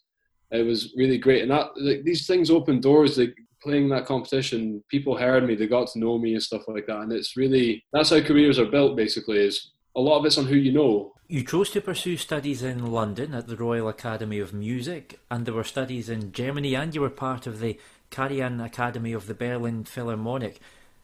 It 0.51 0.65
was 0.65 0.95
really 0.97 1.19
great, 1.19 1.43
and 1.43 1.51
that 1.51 1.69
like, 1.77 2.05
these 2.05 2.27
things 2.27 2.51
open 2.51 2.81
doors. 2.81 3.19
Like 3.19 3.37
playing 3.63 3.91
that 3.91 4.07
competition, 4.07 4.83
people 4.89 5.17
heard 5.17 5.47
me, 5.47 5.55
they 5.55 5.67
got 5.67 5.89
to 5.89 5.99
know 5.99 6.17
me 6.17 6.33
and 6.33 6.43
stuff 6.43 6.63
like 6.69 6.87
that, 6.87 7.01
and 7.01 7.13
it's 7.13 7.37
really 7.37 7.85
that's 7.93 8.11
how 8.11 8.21
careers 8.21 8.59
are 8.59 8.71
built. 8.71 8.97
Basically, 8.97 9.39
is 9.39 9.73
a 9.97 10.01
lot 10.01 10.19
of 10.19 10.27
it's 10.27 10.39
on 10.39 10.47
who 10.47 10.57
you 10.57 10.73
know. 10.73 11.13
You 11.29 11.45
chose 11.45 11.71
to 11.71 11.81
pursue 11.81 12.17
studies 12.17 12.63
in 12.63 12.91
London 12.91 13.35
at 13.35 13.49
the 13.49 13.57
Royal 13.57 13.89
Academy 13.89 14.39
of 14.39 14.55
Music, 14.55 15.21
and 15.31 15.45
there 15.45 15.55
were 15.55 15.65
studies 15.65 16.09
in 16.09 16.33
Germany, 16.33 16.75
and 16.75 16.95
you 16.95 17.03
were 17.03 17.11
part 17.11 17.47
of 17.47 17.61
the 17.61 17.79
Karajan 18.11 18.65
Academy 18.65 19.13
of 19.13 19.27
the 19.27 19.35
Berlin 19.35 19.85
Philharmonic. 19.85 20.61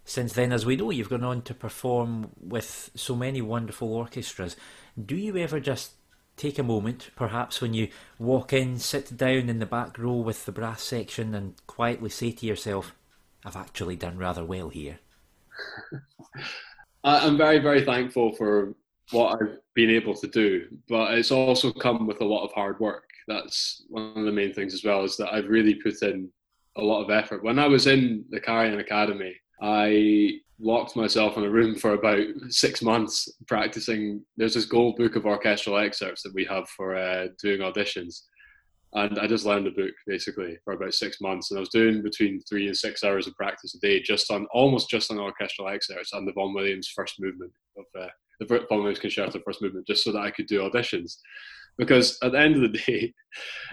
Since 0.06 0.32
then, 0.32 0.52
as 0.52 0.64
we 0.64 0.76
know, 0.76 0.90
you've 0.90 1.10
gone 1.10 1.24
on 1.24 1.42
to 1.42 1.54
perform 1.54 2.30
with 2.40 2.90
so 2.94 3.14
many 3.14 3.42
wonderful 3.42 3.92
orchestras. 3.92 4.56
Do 5.02 5.16
you 5.16 5.36
ever 5.36 5.60
just 5.60 5.92
take 6.36 6.58
a 6.58 6.62
moment, 6.62 7.10
perhaps 7.16 7.60
when 7.60 7.74
you 7.74 7.88
walk 8.18 8.52
in, 8.52 8.78
sit 8.78 9.16
down 9.16 9.48
in 9.48 9.58
the 9.58 9.66
back 9.66 9.98
row 9.98 10.16
with 10.16 10.46
the 10.46 10.52
brass 10.52 10.82
section, 10.82 11.34
and 11.34 11.54
quietly 11.66 12.10
say 12.10 12.32
to 12.32 12.46
yourself, 12.46 12.94
I've 13.44 13.56
actually 13.56 13.96
done 13.96 14.18
rather 14.18 14.44
well 14.44 14.70
here? 14.70 15.00
I'm 17.04 17.36
very, 17.36 17.58
very 17.58 17.84
thankful 17.84 18.32
for 18.32 18.74
what 19.10 19.34
I've 19.34 19.58
been 19.74 19.90
able 19.90 20.14
to 20.14 20.26
do, 20.26 20.66
but 20.88 21.14
it's 21.14 21.30
also 21.30 21.72
come 21.72 22.06
with 22.06 22.20
a 22.22 22.24
lot 22.24 22.44
of 22.44 22.52
hard 22.52 22.80
work. 22.80 23.04
That's 23.28 23.84
one 23.88 24.14
of 24.16 24.24
the 24.24 24.32
main 24.32 24.54
things 24.54 24.72
as 24.72 24.84
well, 24.84 25.04
is 25.04 25.16
that 25.18 25.32
I've 25.32 25.48
really 25.48 25.74
put 25.74 26.02
in 26.02 26.30
a 26.76 26.82
lot 26.82 27.04
of 27.04 27.10
effort. 27.10 27.44
When 27.44 27.58
I 27.58 27.68
was 27.68 27.86
in 27.86 28.24
the 28.30 28.40
Karajan 28.40 28.80
Academy, 28.80 29.34
I 29.62 30.40
locked 30.58 30.96
myself 30.96 31.36
in 31.36 31.44
a 31.44 31.50
room 31.50 31.76
for 31.76 31.92
about 31.92 32.24
six 32.48 32.80
months 32.80 33.30
practicing. 33.46 34.22
There's 34.36 34.54
this 34.54 34.64
gold 34.64 34.96
book 34.96 35.16
of 35.16 35.26
orchestral 35.26 35.78
excerpts 35.78 36.22
that 36.22 36.34
we 36.34 36.44
have 36.46 36.68
for 36.70 36.96
uh, 36.96 37.28
doing 37.42 37.60
auditions. 37.60 38.22
And 38.94 39.18
I 39.18 39.26
just 39.26 39.44
learned 39.44 39.66
the 39.66 39.70
book 39.70 39.92
basically 40.06 40.56
for 40.64 40.74
about 40.74 40.94
six 40.94 41.20
months. 41.20 41.50
And 41.50 41.58
I 41.58 41.60
was 41.60 41.70
doing 41.70 42.02
between 42.02 42.40
three 42.48 42.66
and 42.68 42.76
six 42.76 43.02
hours 43.02 43.26
of 43.26 43.34
practice 43.34 43.74
a 43.74 43.80
day 43.80 44.00
just 44.00 44.30
on 44.30 44.46
almost 44.52 44.88
just 44.88 45.10
on 45.10 45.18
orchestral 45.18 45.68
excerpts 45.68 46.12
and 46.12 46.26
the 46.26 46.32
Vaughan 46.32 46.54
Williams 46.54 46.92
first 46.94 47.20
movement 47.20 47.52
of 47.76 47.84
uh, 48.00 48.06
the 48.38 48.46
Vaughan 48.46 48.78
Williams 48.78 49.00
Concerto 49.00 49.40
first 49.44 49.62
movement, 49.62 49.86
just 49.86 50.04
so 50.04 50.12
that 50.12 50.22
I 50.22 50.30
could 50.30 50.46
do 50.46 50.60
auditions 50.60 51.16
because 51.76 52.18
at 52.22 52.32
the 52.32 52.38
end 52.38 52.56
of 52.56 52.62
the 52.62 52.78
day, 52.86 53.14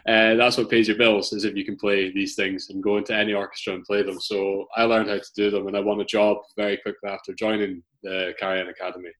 uh, 0.07 0.35
that's 0.35 0.57
what 0.57 0.69
pays 0.69 0.87
your 0.87 0.97
bills 0.97 1.33
is 1.33 1.45
if 1.45 1.55
you 1.55 1.65
can 1.65 1.77
play 1.77 2.11
these 2.11 2.35
things 2.35 2.69
and 2.69 2.83
go 2.83 2.97
into 2.97 3.15
any 3.15 3.33
orchestra 3.33 3.73
and 3.73 3.85
play 3.85 4.03
them. 4.03 4.19
So 4.19 4.67
I 4.75 4.83
learned 4.83 5.09
how 5.09 5.17
to 5.17 5.33
do 5.35 5.51
them, 5.51 5.67
and 5.67 5.77
I 5.77 5.81
won 5.81 6.01
a 6.01 6.05
job 6.05 6.37
very 6.57 6.77
quickly 6.77 7.09
after 7.09 7.33
joining 7.33 7.83
the 8.03 8.33
Karajan 8.41 8.69
Academy. 8.69 9.11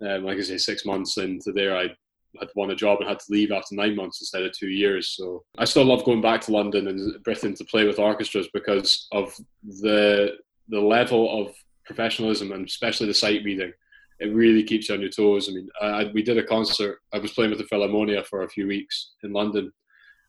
Um, 0.00 0.24
like 0.24 0.38
I 0.38 0.42
say, 0.42 0.58
six 0.58 0.84
months 0.84 1.16
into 1.18 1.52
there, 1.52 1.76
I 1.76 1.88
had 2.40 2.48
won 2.54 2.70
a 2.70 2.76
job 2.76 3.00
and 3.00 3.08
had 3.08 3.18
to 3.20 3.26
leave 3.32 3.52
after 3.52 3.74
nine 3.74 3.96
months 3.96 4.20
instead 4.20 4.42
of 4.42 4.52
two 4.52 4.68
years. 4.68 5.14
So 5.16 5.44
I 5.58 5.64
still 5.64 5.84
love 5.84 6.04
going 6.04 6.20
back 6.20 6.40
to 6.42 6.52
London 6.52 6.88
and 6.88 7.22
Britain 7.22 7.54
to 7.54 7.64
play 7.64 7.86
with 7.86 7.98
orchestras 7.98 8.48
because 8.52 9.06
of 9.12 9.34
the 9.62 10.36
the 10.68 10.80
level 10.80 11.42
of 11.42 11.54
professionalism 11.84 12.52
and 12.52 12.66
especially 12.66 13.06
the 13.06 13.12
sight 13.12 13.44
reading 13.44 13.72
it 14.20 14.34
really 14.34 14.62
keeps 14.62 14.88
you 14.88 14.94
on 14.94 15.00
your 15.00 15.10
toes. 15.10 15.48
I 15.48 15.52
mean, 15.52 15.68
I, 15.80 16.10
we 16.14 16.22
did 16.22 16.38
a 16.38 16.44
concert. 16.44 16.98
I 17.12 17.18
was 17.18 17.32
playing 17.32 17.50
with 17.50 17.58
the 17.58 17.66
Philharmonia 17.66 18.24
for 18.24 18.42
a 18.42 18.48
few 18.48 18.66
weeks 18.66 19.12
in 19.22 19.32
London, 19.32 19.72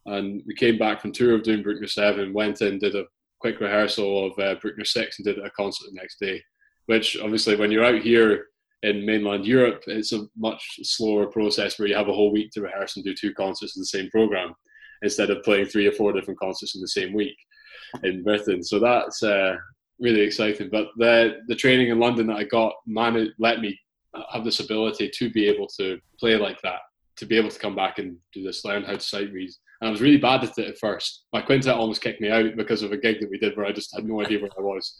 and 0.05 0.41
we 0.45 0.55
came 0.55 0.77
back 0.77 1.01
from 1.01 1.11
tour 1.11 1.35
of 1.35 1.43
doing 1.43 1.63
Bruckner 1.63 1.87
Seven, 1.87 2.33
went 2.33 2.61
in, 2.61 2.79
did 2.79 2.95
a 2.95 3.05
quick 3.39 3.59
rehearsal 3.59 4.27
of 4.27 4.39
uh, 4.39 4.55
Bruckner 4.59 4.85
Six, 4.85 5.19
and 5.19 5.25
did 5.25 5.39
a 5.39 5.49
concert 5.51 5.85
the 5.89 5.99
next 5.99 6.19
day. 6.19 6.41
Which 6.87 7.17
obviously, 7.19 7.55
when 7.55 7.71
you're 7.71 7.85
out 7.85 8.01
here 8.01 8.47
in 8.85 9.05
mainland 9.05 9.45
Europe, 9.45 9.83
it's 9.87 10.13
a 10.13 10.27
much 10.37 10.63
slower 10.83 11.25
process 11.25 11.77
where 11.77 11.87
you 11.87 11.95
have 11.95 12.07
a 12.07 12.13
whole 12.13 12.31
week 12.31 12.51
to 12.51 12.61
rehearse 12.61 12.95
and 12.95 13.05
do 13.05 13.13
two 13.15 13.33
concerts 13.33 13.75
in 13.75 13.81
the 13.81 13.85
same 13.95 14.09
program 14.11 14.53
instead 15.01 15.29
of 15.29 15.43
playing 15.43 15.65
three 15.65 15.87
or 15.87 15.91
four 15.91 16.13
different 16.13 16.39
concerts 16.39 16.75
in 16.75 16.81
the 16.81 16.87
same 16.87 17.11
week 17.13 17.37
in 18.03 18.23
Britain. 18.23 18.63
So 18.63 18.79
that's 18.79 19.23
uh, 19.23 19.55
really 19.99 20.21
exciting. 20.21 20.69
But 20.71 20.87
the 20.97 21.37
the 21.47 21.55
training 21.55 21.89
in 21.89 21.99
London 21.99 22.27
that 22.27 22.37
I 22.37 22.43
got 22.43 22.73
man 22.85 23.33
let 23.39 23.59
me 23.59 23.77
have 24.31 24.45
this 24.45 24.59
ability 24.59 25.11
to 25.13 25.29
be 25.31 25.47
able 25.47 25.67
to 25.79 25.99
play 26.19 26.37
like 26.37 26.61
that, 26.61 26.79
to 27.17 27.25
be 27.25 27.37
able 27.37 27.49
to 27.49 27.59
come 27.59 27.75
back 27.75 27.99
and 27.99 28.17
do 28.33 28.43
this, 28.43 28.65
learn 28.65 28.83
how 28.83 28.93
to 28.93 28.99
sight 28.99 29.31
read. 29.31 29.51
And 29.81 29.87
I 29.87 29.91
was 29.91 30.01
really 30.01 30.17
bad 30.17 30.43
at 30.43 30.57
it 30.57 30.69
at 30.69 30.77
first. 30.79 31.25
My 31.33 31.41
quintet 31.41 31.75
almost 31.75 32.01
kicked 32.01 32.21
me 32.21 32.29
out 32.29 32.55
because 32.55 32.81
of 32.81 32.91
a 32.91 32.97
gig 32.97 33.19
that 33.19 33.29
we 33.29 33.37
did 33.37 33.55
where 33.55 33.65
I 33.65 33.71
just 33.71 33.93
had 33.93 34.05
no 34.05 34.21
idea 34.21 34.39
where 34.39 34.51
I 34.57 34.61
was. 34.61 34.97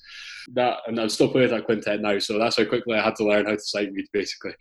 That 0.54 0.80
and 0.88 1.00
I'm 1.00 1.10
still 1.10 1.30
playing 1.30 1.50
that 1.52 1.66
quintet 1.66 2.02
now, 2.02 2.20
so 2.20 2.38
that's 2.38 2.58
how 2.58 2.66
quickly 2.66 2.98
I 2.98 3.04
had 3.04 3.16
to 3.16 3.26
learn 3.26 3.46
how 3.46 3.54
to 3.54 3.60
sight 3.60 3.92
read, 3.94 4.06
basically. 4.14 4.54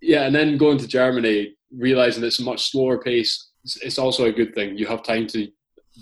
Yeah, 0.00 0.22
and 0.22 0.34
then 0.34 0.56
going 0.56 0.78
to 0.78 0.88
Germany, 0.88 1.54
realizing 1.76 2.24
it's 2.24 2.40
a 2.40 2.44
much 2.44 2.70
slower 2.70 2.98
pace. 2.98 3.50
It's 3.82 3.98
also 3.98 4.24
a 4.24 4.32
good 4.32 4.54
thing. 4.54 4.78
You 4.78 4.86
have 4.86 5.02
time 5.02 5.26
to 5.28 5.48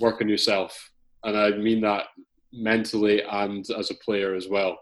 work 0.01 0.21
on 0.21 0.29
yourself, 0.29 0.91
and 1.25 1.37
I 1.37 1.51
mean 1.51 1.81
that 1.83 2.07
mentally 2.53 3.23
and 3.23 3.65
as 3.77 3.91
a 3.91 3.95
player 3.95 4.35
as 4.35 4.49
well. 4.49 4.79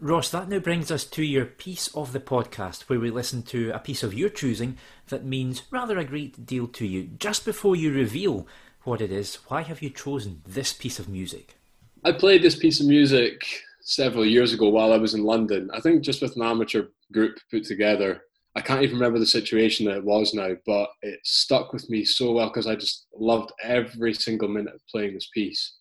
Ross, 0.00 0.30
that 0.30 0.48
now 0.48 0.60
brings 0.60 0.92
us 0.92 1.04
to 1.04 1.24
your 1.24 1.44
piece 1.44 1.88
of 1.88 2.12
the 2.12 2.20
podcast, 2.20 2.82
where 2.82 3.00
we 3.00 3.10
listen 3.10 3.42
to 3.42 3.70
a 3.70 3.80
piece 3.80 4.04
of 4.04 4.14
your 4.14 4.28
choosing 4.28 4.76
that 5.08 5.24
means 5.24 5.64
rather 5.72 5.98
a 5.98 6.04
great 6.04 6.46
deal 6.46 6.68
to 6.68 6.86
you. 6.86 7.08
Just 7.18 7.44
before 7.44 7.74
you 7.74 7.92
reveal 7.92 8.46
what 8.84 9.00
it 9.00 9.10
is, 9.10 9.36
why 9.48 9.62
have 9.62 9.82
you 9.82 9.90
chosen 9.90 10.42
this 10.46 10.72
piece 10.72 11.00
of 11.00 11.08
music? 11.08 11.56
I 12.04 12.12
played 12.12 12.42
this 12.42 12.54
piece 12.54 12.78
of 12.78 12.86
music 12.86 13.42
several 13.80 14.24
years 14.24 14.52
ago 14.52 14.68
while 14.68 14.92
I 14.92 14.98
was 14.98 15.14
in 15.14 15.24
London. 15.24 15.68
I 15.74 15.80
think 15.80 16.04
just 16.04 16.22
with 16.22 16.36
an 16.36 16.42
amateur 16.42 16.84
group 17.12 17.36
put 17.50 17.64
together. 17.64 18.22
I 18.54 18.60
can't 18.60 18.84
even 18.84 18.98
remember 18.98 19.18
the 19.18 19.26
situation 19.26 19.84
that 19.86 19.96
it 19.96 20.04
was 20.04 20.32
now, 20.32 20.50
but 20.64 20.90
it 21.02 21.18
stuck 21.24 21.72
with 21.72 21.90
me 21.90 22.04
so 22.04 22.30
well 22.30 22.50
because 22.50 22.68
I 22.68 22.76
just 22.76 23.08
loved 23.16 23.50
every 23.64 24.14
single 24.14 24.48
minute 24.48 24.76
of 24.76 24.86
playing 24.86 25.14
this 25.14 25.28
piece. 25.34 25.74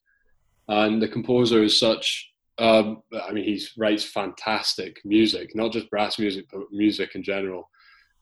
And 0.67 0.99
the 0.99 1.07
composer 1.07 1.61
is 1.61 1.79
such 1.79 2.31
um, 2.59 3.03
I 3.27 3.31
mean, 3.31 3.43
he 3.43 3.61
writes 3.77 4.03
fantastic 4.03 4.99
music, 5.05 5.55
not 5.55 5.71
just 5.71 5.89
brass 5.89 6.17
music, 6.17 6.45
but 6.51 6.63
music 6.71 7.15
in 7.15 7.23
general. 7.23 7.69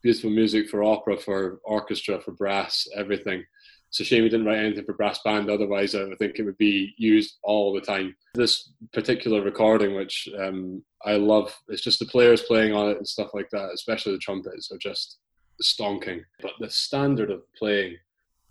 Beautiful 0.04 0.30
music 0.30 0.70
for 0.70 0.84
opera, 0.84 1.18
for 1.18 1.60
orchestra, 1.64 2.20
for 2.20 2.32
brass, 2.32 2.88
everything. 2.96 3.44
It's 3.90 4.00
a 4.02 4.04
shame 4.04 4.24
he 4.24 4.30
didn't 4.30 4.46
write 4.46 4.60
anything 4.60 4.84
for 4.84 4.94
brass 4.94 5.20
band. 5.24 5.50
Otherwise, 5.50 5.96
I 5.96 6.14
think 6.20 6.38
it 6.38 6.44
would 6.44 6.58
be 6.58 6.94
used 6.98 7.38
all 7.44 7.74
the 7.74 7.82
time. 7.82 8.16
This 8.34 8.72
particular 8.92 9.42
recording, 9.42 9.96
which 9.96 10.28
um, 10.38 10.84
I 11.06 11.14
love, 11.14 11.56
it's 11.70 11.82
just 11.82 12.00
the 12.00 12.06
players 12.06 12.42
playing 12.42 12.74
on 12.74 12.90
it 12.90 12.98
and 12.98 13.08
stuff 13.08 13.30
like 13.34 13.50
that, 13.52 13.72
especially 13.74 14.12
the 14.12 14.20
trumpets, 14.20 14.70
are 14.72 14.78
just 14.78 15.20
stonking. 15.64 16.24
But 16.42 16.52
the 16.60 16.70
standard 16.70 17.32
of 17.32 17.42
playing 17.58 17.96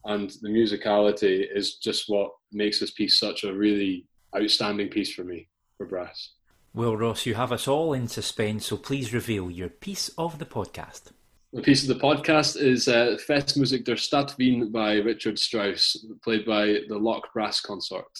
and 0.07 0.31
the 0.41 0.49
musicality 0.49 1.47
is 1.55 1.77
just 1.77 2.09
what 2.09 2.31
makes 2.53 2.81
this 2.81 2.93
piece 2.93 3.19
such 3.21 3.45
a 3.45 3.53
really 3.53 4.07
outstanding 4.35 4.89
piece 4.89 5.13
for 5.13 5.25
me 5.25 5.49
for 5.77 5.87
brass. 5.87 6.31
Well, 6.73 6.97
Ross, 6.97 7.25
you 7.25 7.35
have 7.35 7.53
us 7.53 7.69
all 7.69 7.93
in 7.93 8.09
suspense, 8.09 8.67
so 8.67 8.77
please 8.77 9.15
reveal 9.15 9.51
your 9.51 9.69
piece 9.69 10.09
of 10.19 10.39
the 10.39 10.47
podcast. 10.47 11.13
The 11.53 11.63
piece 11.63 11.89
of 11.89 11.89
the 11.89 12.05
podcast 12.05 12.61
is 12.61 12.89
uh, 12.89 13.17
Festmusik 13.29 13.85
der 13.85 13.97
Stadt 13.97 14.35
Wien 14.39 14.73
by 14.73 14.95
Richard 14.95 15.39
Strauss, 15.39 16.05
played 16.25 16.45
by 16.45 16.81
the 16.89 16.99
Locke 16.99 17.33
Brass 17.33 17.61
Consort. 17.61 18.11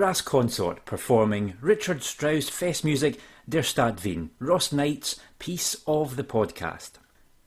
Brass 0.00 0.22
Consort 0.22 0.86
performing 0.86 1.58
Richard 1.60 2.02
Strauss 2.02 2.48
Festmusik 2.48 3.18
Der 3.46 3.62
Stadt 3.62 4.02
Wien, 4.02 4.30
Ross 4.38 4.72
Knight's 4.72 5.20
piece 5.38 5.76
of 5.86 6.16
the 6.16 6.24
podcast. 6.24 6.92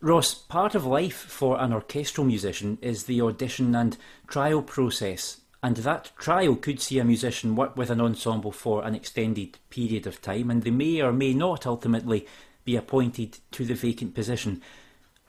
Ross, 0.01 0.35
part 0.35 0.75
of 0.75 0.85
life 0.85 1.15
for 1.15 1.59
an 1.59 1.73
orchestral 1.73 2.27
musician 2.27 2.77
is 2.79 3.05
the 3.05 3.19
audition 3.21 3.73
and 3.73 3.97
trial 4.27 4.61
process, 4.61 5.41
and 5.63 5.77
that 5.77 6.11
trial 6.15 6.55
could 6.55 6.79
see 6.79 6.99
a 6.99 7.03
musician 7.03 7.55
work 7.55 7.75
with 7.75 7.89
an 7.89 7.99
ensemble 7.99 8.51
for 8.51 8.85
an 8.85 8.93
extended 8.93 9.57
period 9.71 10.05
of 10.05 10.21
time, 10.21 10.51
and 10.51 10.61
they 10.61 10.69
may 10.69 11.01
or 11.01 11.11
may 11.11 11.33
not 11.33 11.65
ultimately 11.65 12.27
be 12.65 12.75
appointed 12.75 13.39
to 13.49 13.65
the 13.65 13.73
vacant 13.73 14.13
position. 14.13 14.61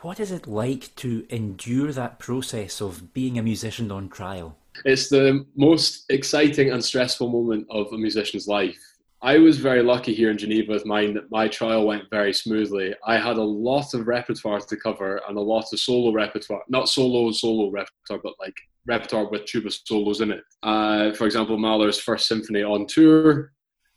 What 0.00 0.20
is 0.20 0.30
it 0.30 0.46
like 0.46 0.94
to 0.96 1.24
endure 1.30 1.90
that 1.90 2.18
process 2.18 2.82
of 2.82 3.14
being 3.14 3.38
a 3.38 3.42
musician 3.42 3.90
on 3.90 4.10
trial? 4.10 4.58
It's 4.84 5.08
the 5.08 5.46
most 5.56 6.04
exciting 6.10 6.70
and 6.70 6.84
stressful 6.84 7.28
moment 7.28 7.66
of 7.70 7.92
a 7.92 7.98
musician's 7.98 8.48
life 8.48 8.78
I 9.24 9.38
was 9.38 9.56
very 9.56 9.82
lucky 9.82 10.12
here 10.12 10.30
in 10.30 10.36
Geneva 10.36 10.72
with 10.72 10.84
mine 10.84 11.14
that 11.14 11.30
my 11.30 11.48
trial 11.48 11.86
went 11.86 12.10
very 12.10 12.34
smoothly. 12.34 12.94
I 13.06 13.16
had 13.16 13.38
a 13.38 13.42
lot 13.42 13.94
of 13.94 14.06
repertoire 14.06 14.60
to 14.60 14.76
cover 14.76 15.22
and 15.26 15.38
a 15.38 15.40
lot 15.40 15.72
of 15.72 15.80
solo 15.80 16.12
repertoire, 16.12 16.60
not 16.68 16.90
solo 16.90 17.32
solo 17.32 17.70
repertoire, 17.70 18.20
but 18.22 18.34
like 18.38 18.54
repertoire 18.84 19.30
with 19.30 19.46
tuba 19.46 19.70
solos 19.70 20.20
in 20.20 20.30
it. 20.30 20.42
Uh, 20.62 21.14
for 21.14 21.24
example, 21.24 21.56
Mahler's 21.56 21.98
First 21.98 22.28
Symphony 22.28 22.62
on 22.62 22.86
tour, 22.86 23.53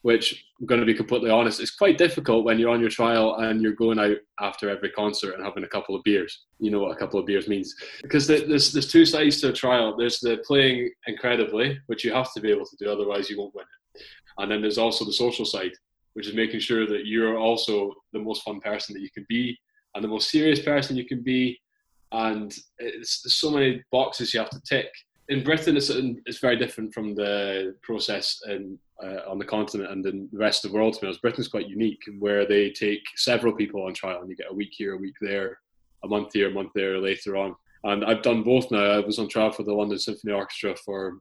which 0.08 0.46
I'm 0.60 0.65
going 0.65 0.80
to 0.80 0.86
be 0.86 0.93
completely 0.93 1.30
honest, 1.30 1.60
is 1.60 1.72
quite 1.72 1.98
difficult 1.98 2.46
when 2.46 2.60
you're 2.60 2.74
on 2.76 2.80
your 2.80 2.89
trial 2.89 3.36
and 3.36 3.62
you're 3.62 3.74
going 3.84 4.00
out 4.00 4.17
after 4.39 4.70
every 4.70 4.91
concert 4.91 5.34
and 5.36 5.43
having 5.43 5.65
a 5.65 5.74
couple 5.76 5.96
of 5.96 6.04
beers. 6.04 6.46
You 6.60 6.72
know 6.72 6.80
what 6.80 6.96
a 6.96 7.00
couple 7.00 7.20
of 7.20 7.26
beers 7.26 7.48
means. 7.48 7.76
Because 8.02 8.26
there's, 8.26 8.72
there's 8.72 8.91
two 8.91 9.06
sides 9.06 9.41
to 9.41 9.50
a 9.50 9.54
trial. 9.54 9.98
There's 9.98 10.20
the 10.20 10.38
playing 10.48 10.91
incredibly, 11.08 11.80
which 11.88 12.06
you 12.06 12.13
have 12.13 12.34
to 12.34 12.41
be 12.41 12.52
able 12.52 12.65
to 12.65 12.78
do, 12.80 12.89
otherwise 12.89 13.30
you 13.30 13.38
won't 13.38 13.54
win 13.56 13.63
it 13.63 13.78
and 14.38 14.52
then 14.52 14.62
there's 14.62 14.78
also 14.78 15.06
the 15.06 15.13
social 15.13 15.46
side, 15.46 15.72
which 16.13 16.28
is 16.28 16.36
making 16.36 16.60
sure 16.60 16.88
that 16.88 17.06
you're 17.06 17.38
also 17.38 17.93
the 18.13 18.20
most 18.20 18.43
fun 18.43 18.60
person 18.60 18.93
that 18.93 19.02
you 19.02 19.10
can 19.12 19.26
be 19.28 19.58
and 19.96 20.04
the 20.04 20.08
most 20.08 20.30
serious 20.30 20.62
person 20.62 20.96
you 20.96 21.06
can 21.06 21.24
be. 21.24 21.60
And 22.12 22.56
it's 22.78 23.22
so 23.36 23.52
many 23.52 23.84
boxes 23.91 24.34
you 24.34 24.39
have 24.39 24.50
to 24.52 24.62
tick. 24.62 24.89
In 25.30 25.44
Britain, 25.44 25.76
it's, 25.76 25.90
it's 25.90 26.40
very 26.40 26.56
different 26.56 26.94
from 26.94 27.13
the 27.13 27.76
process 27.82 28.40
in, 28.48 28.80
uh, 29.04 29.30
on 29.30 29.38
the 29.38 29.46
continent 29.46 29.92
and 29.92 30.06
in 30.06 30.30
the 30.32 30.38
rest 30.38 30.63
of 30.63 30.72
the 30.72 30.78
world. 30.78 30.94
To 30.94 31.02
be 31.02 31.08
honest, 31.08 31.22
Britain's 31.22 31.50
quite 31.50 31.68
unique, 31.68 32.02
where 32.20 32.48
they 32.48 32.72
take 32.72 33.02
several 33.18 33.54
people 33.54 33.84
on 33.84 33.94
trial, 33.94 34.22
and 34.22 34.30
you 34.30 34.38
get 34.38 34.52
a 34.52 34.56
week 34.56 34.72
here, 34.72 34.94
a 34.94 34.98
week 34.98 35.16
there, 35.20 35.60
a 36.06 36.08
month 36.08 36.32
here, 36.32 36.50
a 36.50 36.54
month 36.54 36.72
there 36.74 36.98
later 36.98 37.36
on. 37.36 37.56
And 37.84 38.06
I've 38.06 38.22
done 38.22 38.44
both 38.44 38.72
now. 38.72 38.84
I 38.84 39.00
was 39.00 39.20
on 39.20 39.28
trial 39.28 39.52
for 39.52 39.63
the 39.63 39.74
London 39.74 40.00
Symphony 40.00 40.32
Orchestra 40.32 40.76
for 40.78 41.20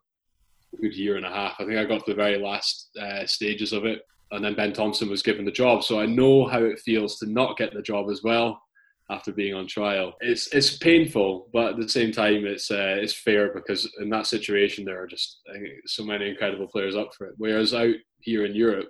a 0.73 0.77
good 0.81 0.95
year 0.95 1.17
and 1.17 1.27
a 1.27 1.31
half. 1.31 1.57
I 1.59 1.65
think 1.65 1.77
I 1.77 1.85
got 1.85 2.05
to 2.07 2.13
the 2.13 2.17
very 2.17 2.39
last 2.39 2.91
uh, 3.01 3.27
stages 3.27 3.73
of 3.73 3.87
it, 3.87 4.03
and 4.31 4.45
then 4.45 4.55
Ben 4.55 4.73
Thompson 4.73 5.11
was 5.11 5.23
given 5.23 5.45
the 5.45 5.51
job. 5.51 5.83
So 5.83 6.01
I 6.01 6.07
know 6.07 6.47
how 6.47 6.63
it 6.63 6.79
feels 6.79 7.19
to 7.19 7.27
not 7.27 7.57
get 7.57 7.75
the 7.75 7.83
job 7.83 8.09
as 8.11 8.23
well 8.23 8.63
after 9.11 9.33
being 9.33 9.55
on 9.55 9.67
trial. 9.67 10.15
It's 10.21 10.49
it's 10.53 10.77
painful, 10.77 11.49
but 11.53 11.73
at 11.73 11.77
the 11.79 11.89
same 11.89 12.13
time, 12.13 12.45
it's 12.47 12.71
uh, 12.71 12.97
it's 12.99 13.13
fair 13.15 13.53
because 13.53 13.91
in 14.01 14.11
that 14.11 14.27
situation 14.27 14.85
there 14.85 15.01
are 15.01 15.07
just 15.07 15.41
so 15.87 16.05
many 16.05 16.29
incredible 16.29 16.67
players 16.67 16.97
up 16.97 17.15
for 17.15 17.27
it. 17.29 17.35
Whereas 17.39 17.75
out 17.75 17.95
here 18.21 18.45
in 18.45 18.55
Europe, 18.55 18.89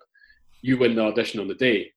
you 0.62 0.78
win 0.78 0.96
the 0.96 1.02
audition 1.02 1.40
on 1.40 1.48
the 1.48 1.54
day, 1.54 1.92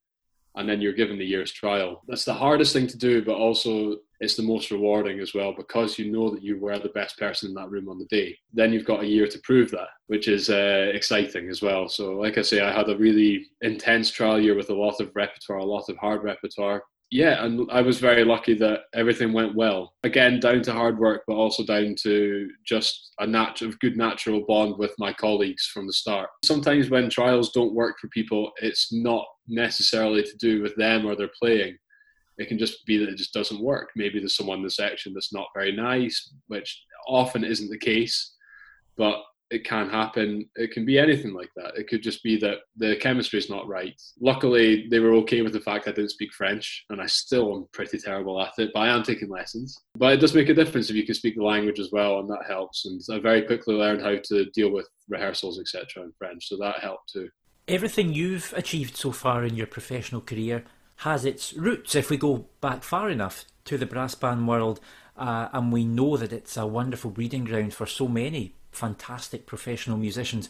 and 0.56 0.68
then 0.68 0.82
you're 0.82 0.94
given 0.94 1.18
the 1.18 1.26
year's 1.26 1.52
trial. 1.52 2.04
That's 2.08 2.26
the 2.26 2.34
hardest 2.34 2.74
thing 2.74 2.88
to 2.88 2.98
do, 2.98 3.24
but 3.24 3.36
also 3.36 3.98
it's 4.20 4.36
the 4.36 4.44
most 4.44 4.70
rewarding 4.70 5.22
as 5.22 5.34
well 5.34 5.54
because 5.56 5.98
you 5.98 6.12
know 6.12 6.30
that 6.30 6.44
you 6.44 6.60
were 6.60 6.78
the 6.78 6.90
best 6.90 7.18
person 7.18 7.50
in 7.50 7.56
that 7.56 7.70
room 7.70 7.88
on 7.88 7.98
the 7.98 8.06
day. 8.06 8.38
Then 8.54 8.74
you've 8.74 8.86
got 8.86 9.04
a 9.04 9.08
year 9.08 9.28
to 9.28 9.40
prove 9.46 9.72
that, 9.72 9.88
which 10.08 10.28
is 10.28 10.50
uh, 10.50 10.92
exciting 10.94 11.50
as 11.50 11.62
well. 11.62 11.88
So, 11.88 12.14
like 12.14 12.38
I 12.38 12.42
say, 12.42 12.60
I 12.60 12.74
had 12.74 12.90
a 12.90 12.98
really 12.98 13.48
intense 13.62 14.12
trial 14.12 14.40
year 14.40 14.56
with 14.56 14.70
a 14.70 14.76
lot 14.76 15.00
of 15.00 15.16
repertoire, 15.16 15.60
a 15.60 15.64
lot 15.64 15.88
of 15.88 15.96
hard 15.98 16.24
repertoire. 16.24 16.84
Yeah, 17.12 17.44
and 17.44 17.68
I 17.72 17.82
was 17.82 18.00
very 18.00 18.24
lucky 18.24 18.54
that 18.56 18.82
everything 18.94 19.34
went 19.34 19.56
well. 19.56 19.94
Again, 20.04 20.40
down 20.40 20.62
to 20.64 20.74
hard 20.74 21.00
work, 21.00 21.24
but 21.28 21.34
also 21.34 21.64
down 21.64 21.96
to 22.04 22.50
just 22.66 23.14
a 23.20 23.26
nat- 23.26 23.62
good 23.82 23.98
natural 23.98 24.46
bond 24.48 24.78
with 24.78 24.94
my 25.00 25.12
colleagues 25.14 25.66
from 25.66 25.88
the 25.88 25.94
start. 25.94 26.30
Sometimes 26.46 26.92
when 26.92 27.10
trials 27.10 27.52
don't 27.52 27.74
work 27.74 27.98
for 28.00 28.10
people, 28.10 28.52
it's 28.62 28.94
not 28.94 29.26
necessarily 29.48 30.22
to 30.22 30.38
do 30.38 30.62
with 30.62 30.76
them 30.76 31.06
or 31.06 31.16
their 31.16 31.32
playing 31.42 31.78
it 32.40 32.48
can 32.48 32.58
just 32.58 32.86
be 32.86 32.98
that 32.98 33.10
it 33.10 33.18
just 33.18 33.34
doesn't 33.34 33.62
work. 33.62 33.90
Maybe 33.96 34.18
there's 34.18 34.36
someone 34.36 34.60
in 34.60 34.64
the 34.64 34.72
section 34.72 35.14
that's 35.14 35.34
not 35.34 35.50
very 35.54 35.74
nice, 35.74 36.34
which 36.48 36.84
often 37.06 37.44
isn't 37.44 37.70
the 37.70 37.78
case, 37.78 38.34
but 38.98 39.22
it 39.52 39.64
can 39.66 39.90
happen. 39.90 40.48
It 40.56 40.72
can 40.72 40.86
be 40.86 41.00
anything 41.00 41.34
like 41.34 41.50
that. 41.56 41.76
It 41.76 41.88
could 41.88 42.04
just 42.04 42.24
be 42.24 42.38
that 42.38 42.60
the 42.78 42.96
chemistry 42.98 43.40
is 43.40 43.50
not 43.50 43.68
right. 43.68 44.00
Luckily, 44.20 44.88
they 44.90 45.00
were 45.00 45.14
okay 45.16 45.42
with 45.42 45.54
the 45.54 45.60
fact 45.60 45.88
I 45.88 45.92
didn't 45.92 46.12
speak 46.12 46.34
French, 46.34 46.86
and 46.90 47.02
I 47.02 47.08
still 47.08 47.56
am 47.56 47.68
pretty 47.72 47.98
terrible 47.98 48.42
at 48.42 48.54
it, 48.58 48.72
but 48.74 48.82
I 48.82 48.90
am 48.90 49.04
taking 49.04 49.30
lessons. 49.30 49.78
But 49.98 50.14
it 50.14 50.18
does 50.18 50.36
make 50.36 50.50
a 50.50 50.54
difference 50.54 50.90
if 50.90 50.96
you 50.96 51.06
can 51.06 51.16
speak 51.16 51.36
the 51.36 51.44
language 51.44 51.80
as 51.80 51.92
well, 51.92 52.20
and 52.20 52.30
that 52.30 52.46
helps. 52.48 52.86
And 52.86 53.02
I 53.12 53.20
very 53.20 53.42
quickly 53.42 53.76
learned 53.76 54.02
how 54.02 54.16
to 54.24 54.46
deal 54.52 54.72
with 54.72 54.88
rehearsals, 55.08 55.60
etc., 55.60 56.04
in 56.04 56.14
French, 56.18 56.48
so 56.48 56.58
that 56.58 56.80
helped 56.80 57.12
too. 57.14 57.30
Everything 57.68 58.14
you've 58.14 58.54
achieved 58.56 58.98
so 58.98 59.12
far 59.12 59.44
in 59.44 59.56
your 59.56 59.68
professional 59.68 60.22
career 60.22 60.64
has 60.98 61.24
its 61.24 61.54
roots, 61.54 61.96
if 61.96 62.10
we 62.10 62.18
go 62.18 62.50
back 62.62 62.84
far 62.84 63.10
enough, 63.10 63.46
to 63.66 63.78
the 63.78 63.86
brass 63.86 64.16
band 64.16 64.48
world, 64.48 64.80
uh, 65.20 65.50
and 65.54 65.72
we 65.72 65.86
know 65.86 66.18
that 66.18 66.34
it's 66.34 66.58
a 66.58 66.66
wonderful 66.66 67.12
breeding 67.12 67.44
ground 67.44 67.74
for 67.74 67.86
so 67.86 68.08
many 68.08 68.54
fantastic 68.72 69.46
professional 69.46 69.98
musicians. 69.98 70.50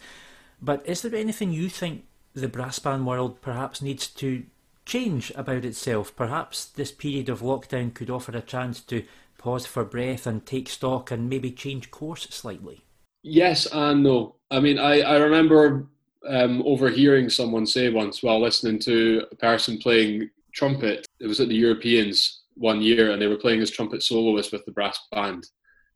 But 0.61 0.87
is 0.87 1.01
there 1.01 1.15
anything 1.15 1.51
you 1.51 1.69
think 1.69 2.05
the 2.33 2.47
brass 2.47 2.79
band 2.79 3.07
world 3.07 3.41
perhaps 3.41 3.81
needs 3.81 4.07
to 4.07 4.43
change 4.85 5.31
about 5.35 5.65
itself? 5.65 6.15
Perhaps 6.15 6.65
this 6.65 6.91
period 6.91 7.29
of 7.29 7.41
lockdown 7.41 7.93
could 7.93 8.09
offer 8.09 8.35
a 8.37 8.41
chance 8.41 8.79
to 8.81 9.03
pause 9.37 9.65
for 9.65 9.83
breath 9.83 10.27
and 10.27 10.45
take 10.45 10.69
stock 10.69 11.11
and 11.11 11.29
maybe 11.29 11.51
change 11.51 11.89
course 11.91 12.27
slightly. 12.29 12.81
Yes 13.23 13.65
and 13.71 14.03
no. 14.03 14.35
I 14.51 14.59
mean, 14.59 14.77
I, 14.77 15.01
I 15.01 15.17
remember 15.17 15.87
um, 16.27 16.61
overhearing 16.65 17.29
someone 17.29 17.65
say 17.65 17.89
once 17.89 18.21
while 18.21 18.41
listening 18.41 18.79
to 18.79 19.25
a 19.31 19.35
person 19.35 19.77
playing 19.77 20.29
trumpet. 20.53 21.07
It 21.19 21.27
was 21.27 21.39
at 21.39 21.47
the 21.47 21.55
Europeans 21.55 22.38
one 22.59 22.81
year, 22.81 23.11
and 23.11 23.21
they 23.21 23.27
were 23.27 23.37
playing 23.37 23.61
as 23.61 23.71
trumpet 23.71 24.03
soloist 24.03 24.51
with 24.51 24.65
the 24.65 24.71
brass 24.71 24.99
band. 25.11 25.47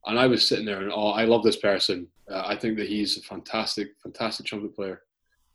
And 0.06 0.18
I 0.18 0.28
was 0.28 0.48
sitting 0.48 0.66
there 0.66 0.82
and 0.82 0.92
oh, 0.92 1.10
I 1.10 1.26
love 1.26 1.44
this 1.44 1.58
person. 1.58 2.08
Uh, 2.30 2.44
I 2.46 2.56
think 2.56 2.78
that 2.78 2.90
he's 2.90 3.18
a 3.18 3.22
fantastic, 3.22 3.90
fantastic 4.02 4.46
trumpet 4.46 4.76
player. 4.76 5.02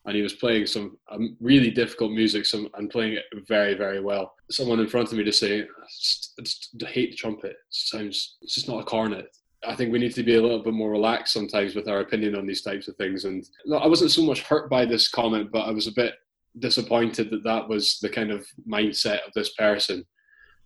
And 0.07 0.17
he 0.17 0.23
was 0.23 0.35
playing 0.35 0.67
some 0.67 0.97
um, 1.11 1.37
really 1.41 1.71
difficult 1.71 2.13
music 2.13 2.47
some, 2.47 2.69
and 2.75 2.89
playing 2.89 3.15
it 3.15 3.25
very, 3.47 3.75
very 3.75 4.01
well. 4.01 4.35
Someone 4.51 4.81
in 4.81 4.89
front 4.89 5.11
of 5.13 5.19
me 5.19 5.25
just 5.25 5.41
saying, 5.41 5.63
I 5.63 5.87
just, 5.91 6.35
I 6.39 6.43
just 6.43 6.83
hate 6.87 7.11
the 7.11 7.17
trumpet. 7.17 7.51
It 7.51 7.57
sounds, 7.69 8.37
it's 8.41 8.55
just 8.55 8.69
not 8.69 8.81
a 8.81 8.85
cornet. 8.85 9.27
I 9.67 9.75
think 9.75 9.93
we 9.93 9.99
need 9.99 10.15
to 10.15 10.23
be 10.23 10.37
a 10.37 10.41
little 10.41 10.63
bit 10.63 10.73
more 10.73 10.91
relaxed 10.91 11.35
sometimes 11.35 11.75
with 11.75 11.89
our 11.89 12.01
opinion 12.01 12.37
on 12.37 12.47
these 12.47 12.63
types 12.63 12.89
of 12.89 12.97
things. 12.97 13.27
And 13.27 13.45
I 13.75 13.87
wasn't 13.87 14.13
so 14.13 14.23
much 14.23 14.43
hurt 14.43 14.71
by 14.71 14.87
this 14.87 15.09
comment, 15.09 15.51
but 15.53 15.67
I 15.67 15.73
was 15.73 15.89
a 15.89 15.93
bit 15.93 16.15
disappointed 16.59 17.29
that 17.31 17.45
that 17.45 17.69
was 17.69 17.99
the 18.01 18.09
kind 18.09 18.31
of 18.31 18.47
mindset 18.67 19.27
of 19.27 19.33
this 19.35 19.53
person. 19.55 20.05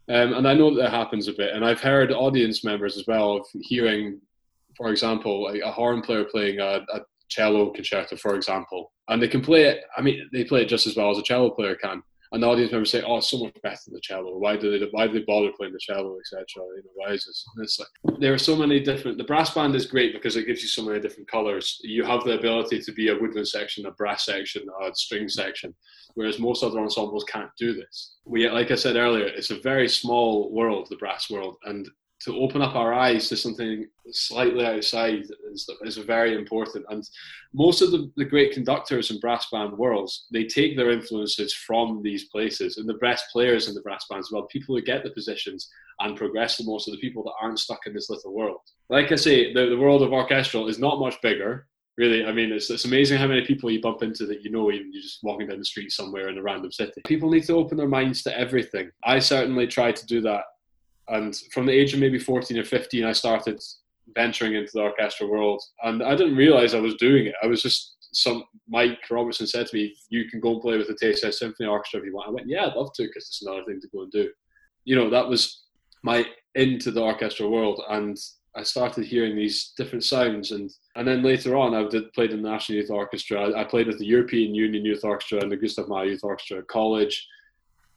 Um, 0.09 0.35
and 0.35 0.49
I 0.49 0.55
know 0.55 0.75
that, 0.75 0.83
that 0.83 0.91
happens 0.91 1.29
a 1.29 1.33
bit. 1.33 1.55
And 1.55 1.65
I've 1.65 1.81
heard 1.81 2.11
audience 2.13 2.65
members 2.65 2.97
as 2.97 3.07
well 3.07 3.37
of 3.37 3.47
hearing, 3.61 4.21
for 4.77 4.91
example, 4.91 5.49
a, 5.49 5.61
a 5.61 5.71
horn 5.71 6.03
player 6.03 6.25
playing 6.25 6.61
a, 6.61 6.81
a, 6.93 7.01
cello 7.29 7.71
concerto, 7.71 8.15
for 8.15 8.35
example, 8.35 8.93
and 9.09 9.23
they 9.23 9.27
can 9.27 9.41
play 9.41 9.63
it. 9.65 9.85
I 9.97 10.03
mean, 10.03 10.29
they 10.35 10.45
play 10.45 10.63
it 10.63 10.69
just 10.69 10.87
as 10.87 10.97
well 10.97 11.11
as 11.11 11.17
a 11.17 11.23
cello 11.23 11.49
player 11.49 11.75
can 11.75 12.03
and 12.33 12.43
the 12.43 12.47
audience 12.47 12.73
members 12.73 12.91
say, 12.91 13.03
"Oh, 13.03 13.19
it's 13.19 13.31
so 13.31 13.45
much 13.45 13.55
better 13.63 13.79
than 13.85 13.95
the 13.95 14.01
cello. 14.01 14.39
Why 14.39 14.57
do 14.57 14.79
they? 14.79 14.87
Why 14.91 15.07
do 15.07 15.13
they 15.13 15.25
bother 15.25 15.53
playing 15.53 15.75
the 15.75 15.79
cello, 15.79 16.19
etc. 16.19 16.47
You 16.57 16.83
know, 16.85 16.91
why 16.95 17.13
is 17.13 17.25
this?" 17.27 17.45
And 17.55 17.65
it's 17.65 17.79
like 17.79 18.21
there 18.21 18.33
are 18.33 18.39
so 18.39 18.57
many 18.57 18.81
different. 18.81 19.19
The 19.19 19.25
brass 19.25 19.55
band 19.55 19.75
is 19.75 19.87
great 19.87 20.15
because 20.15 20.37
it 20.37 20.47
gives 20.47 20.63
you 20.63 20.69
so 20.69 20.83
many 20.83 20.99
different 21.01 21.29
colors. 21.29 21.79
You 21.83 22.05
have 22.05 22.25
the 22.25 22.39
ability 22.39 22.81
to 22.81 22.93
be 22.93 23.11
a 23.11 23.19
woodwind 23.19 23.49
section, 23.49 23.87
a 23.87 23.91
brass 23.93 24.25
section, 24.25 24.63
a 24.83 24.95
string 24.95 25.29
section, 25.29 25.75
whereas 26.15 26.39
most 26.39 26.65
other 26.65 26.81
ensembles 26.81 27.25
can't 27.25 27.51
do 27.59 27.75
this. 27.75 28.17
We, 28.25 28.49
like 28.49 28.71
I 28.71 28.77
said 28.77 28.97
earlier, 28.97 29.27
it's 29.27 29.51
a 29.51 29.61
very 29.61 29.89
small 29.89 30.51
world, 30.53 30.87
the 30.89 30.97
brass 30.97 31.31
world, 31.31 31.57
and 31.65 31.89
to 32.25 32.37
open 32.37 32.63
up 32.63 32.77
our 32.77 32.95
eyes 32.95 33.29
to 33.29 33.37
something 33.37 33.87
slightly 34.11 34.65
outside 34.65 35.25
is, 35.53 35.69
is 35.83 35.97
very 35.97 36.37
important. 36.37 36.85
And 36.89 37.09
most 37.53 37.83
of 37.83 37.91
the, 37.91 38.13
the 38.17 38.25
great 38.25 38.53
conductors 38.53 39.11
in 39.11 39.19
brass 39.19 39.49
band 39.51 39.77
worlds, 39.77 40.27
they 40.33 40.45
take 40.45 40.77
their 40.77 40.91
influences 40.91 41.53
from 41.53 42.01
these 42.03 42.29
places. 42.29 42.77
And 42.77 42.89
the 42.89 42.95
best 42.95 43.25
players 43.33 43.69
in 43.69 43.75
the 43.75 43.81
brass 43.81 44.07
bands, 44.09 44.31
well, 44.31 44.45
people 44.45 44.77
who 44.77 44.83
get 44.83 45.03
the 45.03 45.11
positions 45.11 45.69
and 45.99 46.17
progress 46.17 46.57
the 46.57 46.65
most 46.65 46.87
are 46.89 46.93
the 46.93 46.99
people 46.99 47.25
that 47.25 47.35
aren't 47.41 47.59
stuck 47.59 47.87
in 47.87 47.95
this 47.95 48.11
little 48.11 48.33
world. 48.33 48.61
Like 48.89 49.11
I 49.11 49.17
say, 49.17 49.53
the, 49.53 49.67
the 49.67 49.79
world 49.79 50.03
of 50.03 50.13
orchestral 50.13 50.69
is 50.69 50.79
not 50.79 51.01
much 51.01 51.21
bigger. 51.23 51.67
Really, 51.99 52.25
I 52.25 52.33
mean, 52.33 52.53
it's, 52.53 52.71
it's 52.71 52.87
amazing 52.87 53.19
how 53.19 53.27
many 53.27 53.45
people 53.45 53.71
you 53.71 53.81
bump 53.81 54.03
into 54.03 54.25
that 54.27 54.43
you 54.43 54.51
know, 54.51 54.71
even 54.71 54.91
you're 54.93 55.03
just 55.03 55.23
walking 55.23 55.49
down 55.49 55.59
the 55.59 55.65
street 55.65 55.93
somewhere 55.93 56.29
in 56.29 56.39
a 56.39 56.43
random 56.43 56.73
city. 56.73 57.03
People 57.05 57.31
need 57.31 57.45
to 57.45 57.55
open 57.55 57.77
their 57.77 57.89
minds 57.89 58.23
to 58.23 58.39
everything. 58.39 58.91
I 59.05 59.19
certainly 59.19 59.67
try 59.67 59.93
to 59.93 60.07
do 60.07 60.23
that 60.23 60.45
and 61.13 61.37
from 61.53 61.67
the 61.67 61.73
age 61.73 61.95
of 61.95 62.01
maybe 62.01 62.19
14 62.19 62.59
or 62.59 62.65
15, 62.65 63.05
I 63.05 63.13
started 63.13 63.61
venturing 64.15 64.55
into 64.55 64.71
the 64.75 64.81
orchestra 64.81 65.27
world, 65.27 65.63
and 65.83 66.03
I 66.03 66.15
didn't 66.15 66.37
realize 66.37 66.75
I 66.75 66.81
was 66.81 66.95
doing 66.97 67.27
it. 67.27 67.35
I 67.43 67.47
was 67.47 67.63
just 67.63 67.97
some 68.15 68.45
Mike 68.69 68.99
Robertson 69.11 69.47
said 69.47 69.67
to 69.67 69.77
me, 69.77 69.95
"You 70.11 70.29
can 70.29 70.41
go 70.41 70.53
and 70.53 70.61
play 70.61 70.77
with 70.77 70.89
the 70.89 70.95
Tayside 70.95 71.35
Symphony 71.35 71.69
Orchestra 71.69 72.01
if 72.01 72.07
you 72.07 72.15
want." 72.15 72.29
I 72.29 72.33
went, 72.33 72.49
"Yeah, 72.49 72.67
I'd 72.67 72.77
love 72.77 72.93
to, 72.95 73.05
because 73.05 73.27
it's 73.27 73.43
another 73.43 73.65
thing 73.65 73.81
to 73.81 73.89
go 73.89 74.03
and 74.03 74.13
do." 74.13 74.31
You 74.85 74.97
know, 74.97 75.11
that 75.11 75.29
was 75.29 75.63
my 76.03 76.27
into 76.55 76.91
the 76.91 77.01
orchestra 77.01 77.49
world, 77.49 77.83
and 77.89 78.19
I 78.55 78.63
started 78.65 79.05
hearing 79.05 79.35
these 79.35 79.73
different 79.79 80.05
sounds, 80.05 80.53
and 80.53 80.71
and 80.97 81.09
then 81.09 81.23
later 81.23 81.57
on, 81.57 81.75
I 81.75 81.89
did 81.89 82.13
played 82.13 82.33
in 82.33 82.43
the 82.43 82.51
National 82.51 82.79
Youth 82.79 82.91
Orchestra. 82.91 83.51
I, 83.51 83.63
I 83.63 83.65
played 83.65 83.87
with 83.87 83.99
the 83.99 84.07
European 84.07 84.55
Union 84.55 84.85
Youth 84.85 85.05
Orchestra 85.05 85.41
and 85.41 85.51
the 85.51 85.57
Gustav 85.57 85.89
Mahler 85.89 86.07
Youth 86.07 86.25
Orchestra 86.25 86.59
at 86.59 86.69
college, 86.69 87.27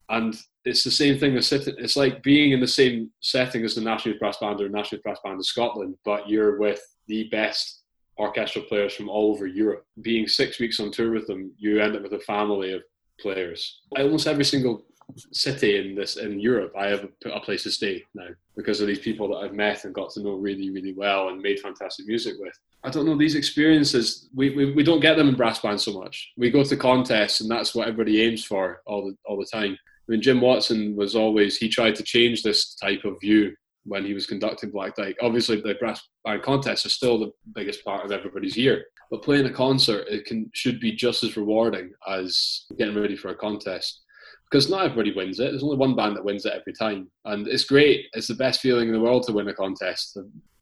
and 0.09 0.35
it's 0.65 0.83
the 0.83 0.91
same 0.91 1.17
thing 1.19 1.37
as 1.37 1.47
sitting. 1.47 1.75
It's 1.77 1.95
like 1.95 2.23
being 2.23 2.51
in 2.51 2.59
the 2.59 2.67
same 2.67 3.11
setting 3.21 3.63
as 3.63 3.75
the 3.75 3.81
National 3.81 4.17
Brass 4.17 4.37
Band 4.37 4.61
or 4.61 4.69
National 4.69 5.01
Brass 5.01 5.19
Band 5.23 5.39
of 5.39 5.45
Scotland, 5.45 5.95
but 6.03 6.27
you're 6.27 6.59
with 6.59 6.81
the 7.07 7.27
best 7.29 7.81
orchestral 8.17 8.65
players 8.65 8.93
from 8.93 9.09
all 9.09 9.31
over 9.31 9.45
Europe. 9.45 9.85
Being 10.01 10.27
six 10.27 10.59
weeks 10.59 10.79
on 10.79 10.91
tour 10.91 11.11
with 11.11 11.27
them, 11.27 11.51
you 11.57 11.81
end 11.81 11.95
up 11.95 12.01
with 12.01 12.13
a 12.13 12.19
family 12.19 12.73
of 12.73 12.81
players. 13.19 13.81
Almost 13.97 14.27
every 14.27 14.45
single 14.45 14.85
city 15.31 15.77
in 15.77 15.95
this 15.95 16.17
in 16.17 16.39
Europe, 16.39 16.73
I 16.77 16.87
have 16.87 17.07
a, 17.25 17.29
a 17.29 17.39
place 17.39 17.63
to 17.63 17.71
stay 17.71 18.03
now 18.13 18.29
because 18.55 18.81
of 18.81 18.87
these 18.87 18.99
people 18.99 19.27
that 19.29 19.45
I've 19.45 19.53
met 19.53 19.85
and 19.85 19.93
got 19.93 20.11
to 20.11 20.23
know 20.23 20.33
really, 20.33 20.69
really 20.71 20.93
well 20.93 21.29
and 21.29 21.41
made 21.41 21.59
fantastic 21.59 22.07
music 22.07 22.35
with. 22.39 22.57
I 22.83 22.89
don't 22.89 23.05
know 23.05 23.17
these 23.17 23.35
experiences. 23.35 24.29
We, 24.33 24.55
we, 24.55 24.73
we 24.73 24.83
don't 24.83 24.99
get 24.99 25.15
them 25.17 25.29
in 25.29 25.35
brass 25.35 25.59
bands 25.59 25.83
so 25.83 25.93
much. 25.99 26.33
We 26.37 26.51
go 26.51 26.63
to 26.63 26.77
contests 26.77 27.41
and 27.41 27.49
that's 27.49 27.75
what 27.75 27.87
everybody 27.87 28.21
aims 28.21 28.43
for 28.43 28.81
all 28.85 29.05
the 29.05 29.17
all 29.25 29.37
the 29.37 29.45
time. 29.45 29.77
I 30.07 30.11
mean, 30.11 30.21
Jim 30.21 30.41
Watson 30.41 30.95
was 30.95 31.15
always 31.15 31.57
he 31.57 31.67
tried 31.67 31.95
to 31.95 32.03
change 32.03 32.43
this 32.43 32.75
type 32.75 33.05
of 33.05 33.19
view 33.19 33.55
when 33.85 34.05
he 34.05 34.13
was 34.13 34.27
conducting 34.27 34.71
Black 34.71 34.95
Dyke. 34.95 35.17
Obviously, 35.21 35.61
the 35.61 35.75
brass 35.75 36.01
band 36.23 36.43
contests 36.43 36.85
are 36.85 36.89
still 36.89 37.19
the 37.19 37.31
biggest 37.53 37.83
part 37.83 38.05
of 38.05 38.11
everybody's 38.11 38.57
year, 38.57 38.85
but 39.09 39.23
playing 39.23 39.45
a 39.45 39.53
concert 39.53 40.05
it 40.09 40.25
can 40.25 40.49
should 40.53 40.79
be 40.79 40.91
just 40.91 41.23
as 41.23 41.37
rewarding 41.37 41.91
as 42.07 42.65
getting 42.77 42.95
ready 42.95 43.15
for 43.15 43.29
a 43.29 43.35
contest 43.35 44.01
because 44.49 44.69
not 44.69 44.85
everybody 44.85 45.11
wins 45.13 45.39
it. 45.39 45.51
There's 45.51 45.63
only 45.63 45.77
one 45.77 45.95
band 45.95 46.15
that 46.15 46.23
wins 46.23 46.45
it 46.45 46.53
every 46.53 46.73
time, 46.73 47.09
and 47.25 47.47
it's 47.47 47.65
great. 47.65 48.05
It's 48.13 48.27
the 48.27 48.35
best 48.35 48.61
feeling 48.61 48.87
in 48.87 48.93
the 48.93 49.01
world 49.01 49.23
to 49.23 49.33
win 49.33 49.47
a 49.47 49.53
contest. 49.53 50.17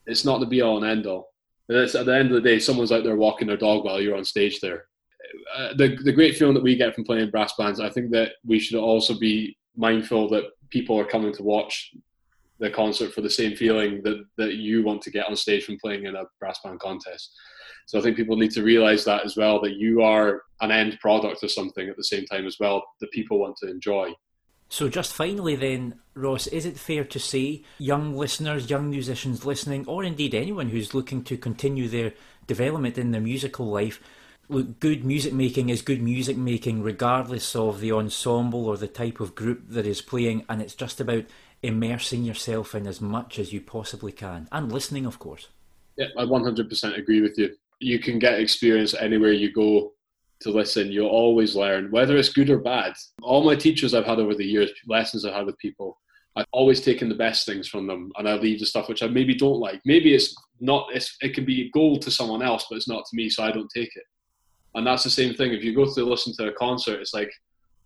It's 0.06 0.26
not 0.26 0.40
the 0.40 0.46
be 0.46 0.62
all 0.62 0.78
and 0.78 0.86
end 0.86 1.06
all. 1.06 1.30
And 1.70 1.78
at 1.78 1.92
the 1.92 2.16
end 2.16 2.30
of 2.30 2.36
the 2.36 2.50
day, 2.50 2.60
someone's 2.60 2.92
out 2.92 3.04
there 3.04 3.16
walking 3.16 3.48
their 3.48 3.58
dog 3.58 3.86
while 3.86 4.02
you're 4.02 4.18
on 4.18 4.26
stage 4.26 4.60
there. 4.60 4.86
Uh, 5.56 5.74
the 5.76 5.98
the 6.04 6.12
great 6.12 6.38
feeling 6.38 6.54
that 6.54 6.64
we 6.64 6.76
get 6.76 6.94
from 6.96 7.04
playing 7.04 7.30
brass 7.30 7.54
bands, 7.58 7.80
I 7.80 7.90
think 7.90 8.12
that 8.12 8.34
we 8.46 8.60
should 8.60 8.80
also 8.80 9.18
be 9.18 9.58
mindful 9.76 10.30
that 10.30 10.46
people 10.70 11.00
are 11.00 11.06
coming 11.06 11.34
to 11.34 11.44
watch 11.44 11.92
the 12.60 12.70
concert 12.70 13.14
for 13.14 13.22
the 13.22 13.30
same 13.30 13.56
feeling 13.56 14.02
that, 14.04 14.24
that 14.38 14.54
you 14.56 14.84
want 14.84 15.02
to 15.02 15.12
get 15.12 15.28
on 15.28 15.36
stage 15.36 15.66
from 15.66 15.78
playing 15.80 16.06
in 16.06 16.16
a 16.16 16.24
brass 16.40 16.60
band 16.64 16.80
contest. 16.80 17.32
So 17.86 18.00
I 18.00 18.02
think 18.02 18.16
people 18.16 18.38
need 18.38 18.52
to 18.52 18.64
realize 18.64 19.04
that 19.06 19.26
as 19.26 19.36
well, 19.36 19.60
that 19.62 19.74
you 19.74 20.02
are 20.02 20.44
an 20.62 20.72
end 20.72 20.98
product 21.02 21.44
of 21.44 21.52
something 21.52 21.90
at 21.90 21.98
the 21.98 22.04
same 22.04 22.26
time 22.26 22.46
as 22.46 22.58
well 22.60 22.84
that 23.02 23.12
people 23.12 23.40
want 23.40 23.58
to 23.58 23.70
enjoy. 23.70 24.14
So, 24.70 24.90
just 24.90 25.14
finally, 25.14 25.56
then, 25.56 26.00
Ross, 26.16 26.48
is 26.48 26.66
it 26.66 26.80
fair 26.80 27.04
to 27.04 27.20
say 27.20 27.64
young 27.78 28.16
listeners, 28.16 28.72
young 28.72 28.90
musicians 28.90 29.46
listening, 29.46 29.86
or 29.88 30.04
indeed 30.04 30.34
anyone 30.34 30.70
who's 30.70 30.96
looking 30.96 31.24
to 31.26 31.38
continue 31.38 31.88
their 31.88 32.14
development 32.48 32.98
in 32.98 33.12
their 33.12 33.22
musical 33.22 33.68
life, 33.68 34.02
look, 34.50 34.80
good 34.80 35.04
music 35.04 35.34
making 35.34 35.70
is 35.70 35.82
good 35.82 36.02
music 36.02 36.38
making 36.38 36.84
regardless 36.84 37.56
of 37.56 37.80
the 37.80 37.92
ensemble 37.92 38.66
or 38.66 38.78
the 38.78 38.88
type 38.88 39.20
of 39.20 39.36
group 39.36 39.64
that 39.70 39.86
is 39.86 40.02
playing, 40.02 40.46
and 40.50 40.62
it's 40.62 40.76
just 40.76 41.00
about 41.00 41.26
immersing 41.62 42.24
yourself 42.24 42.76
in 42.76 42.86
as 42.86 43.00
much 43.00 43.40
as 43.40 43.54
you 43.54 43.62
possibly 43.62 44.12
can 44.12 44.48
and 44.52 44.72
listening, 44.72 45.06
of 45.06 45.20
course. 45.20 45.48
Yeah, 45.98 46.08
I 46.18 46.24
100% 46.24 46.98
agree 46.98 47.22
with 47.22 47.38
you. 47.38 47.56
You 47.80 48.00
can 48.00 48.20
get 48.20 48.40
experience 48.40 48.94
anywhere 48.94 49.32
you 49.32 49.52
go 49.52 49.94
to 50.42 50.52
listen. 50.52 50.92
You'll 50.92 51.08
always 51.08 51.56
learn, 51.56 51.92
whether 51.92 52.18
it's 52.18 52.30
good 52.30 52.50
or 52.50 52.58
bad. 52.58 52.94
All 53.22 53.44
my 53.44 53.56
teachers 53.56 53.94
I've 53.94 54.06
had 54.06 54.20
over 54.20 54.36
the 54.36 54.46
years, 54.46 54.72
lessons 54.88 55.26
I've 55.26 55.34
had 55.34 55.46
with 55.46 55.58
people, 55.58 56.00
I've 56.36 56.48
always 56.52 56.82
taken 56.82 57.10
the 57.10 57.16
best 57.16 57.46
things 57.46 57.68
from 57.68 57.86
them, 57.86 58.12
and 58.18 58.28
I 58.28 58.36
leave 58.36 58.60
the 58.60 58.66
stuff 58.66 58.90
which 58.90 59.04
I 59.04 59.08
maybe 59.08 59.36
don't 59.36 59.60
like. 59.60 59.82
Maybe 59.86 60.16
it's 60.16 60.36
not. 60.60 60.88
It's, 60.94 61.16
it 61.22 61.36
can 61.36 61.46
be 61.46 61.70
gold 61.72 62.02
to 62.04 62.12
someone 62.12 62.42
else, 62.42 62.66
but 62.70 62.78
it's 62.78 62.88
not 62.88 63.06
to 63.06 63.16
me, 63.16 63.30
so 63.30 63.44
I 63.44 63.52
don't 63.52 63.70
take 63.74 63.96
it. 63.96 64.04
And 64.76 64.86
that's 64.86 65.04
the 65.04 65.10
same 65.10 65.34
thing. 65.34 65.54
If 65.54 65.64
you 65.64 65.76
go 65.76 65.86
to 65.86 66.06
listen 66.06 66.34
to 66.38 66.50
a 66.50 66.54
concert, 66.54 67.00
it's 67.00 67.14
like, 67.14 67.32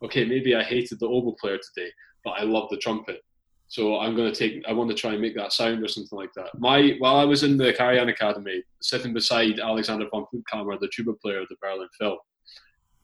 okay, 0.03 0.25
maybe 0.25 0.55
I 0.55 0.63
hated 0.63 0.99
the 0.99 1.07
oboe 1.07 1.35
player 1.39 1.57
today, 1.57 1.89
but 2.23 2.31
I 2.31 2.43
love 2.43 2.69
the 2.69 2.77
trumpet. 2.77 3.21
So 3.69 3.99
I'm 3.99 4.15
going 4.15 4.31
to 4.31 4.37
take. 4.37 4.63
I 4.67 4.71
want 4.71 4.89
to 4.89 4.95
try 4.95 5.11
and 5.11 5.21
make 5.21 5.35
that 5.35 5.51
sound 5.51 5.83
or 5.83 5.89
something 5.89 6.17
like 6.17 6.31
that. 6.35 6.57
My 6.57 6.95
while 6.99 7.17
I 7.17 7.25
was 7.25 7.43
in 7.43 7.57
the 7.57 7.73
Karajan 7.73 8.09
Academy, 8.09 8.63
sitting 8.81 9.13
beside 9.13 9.59
Alexander 9.59 10.07
von 10.09 10.25
Puttkamer, 10.33 10.79
the 10.79 10.89
tuba 10.93 11.13
player 11.21 11.41
of 11.41 11.49
the 11.49 11.57
Berlin 11.61 11.89
Phil, 11.99 12.17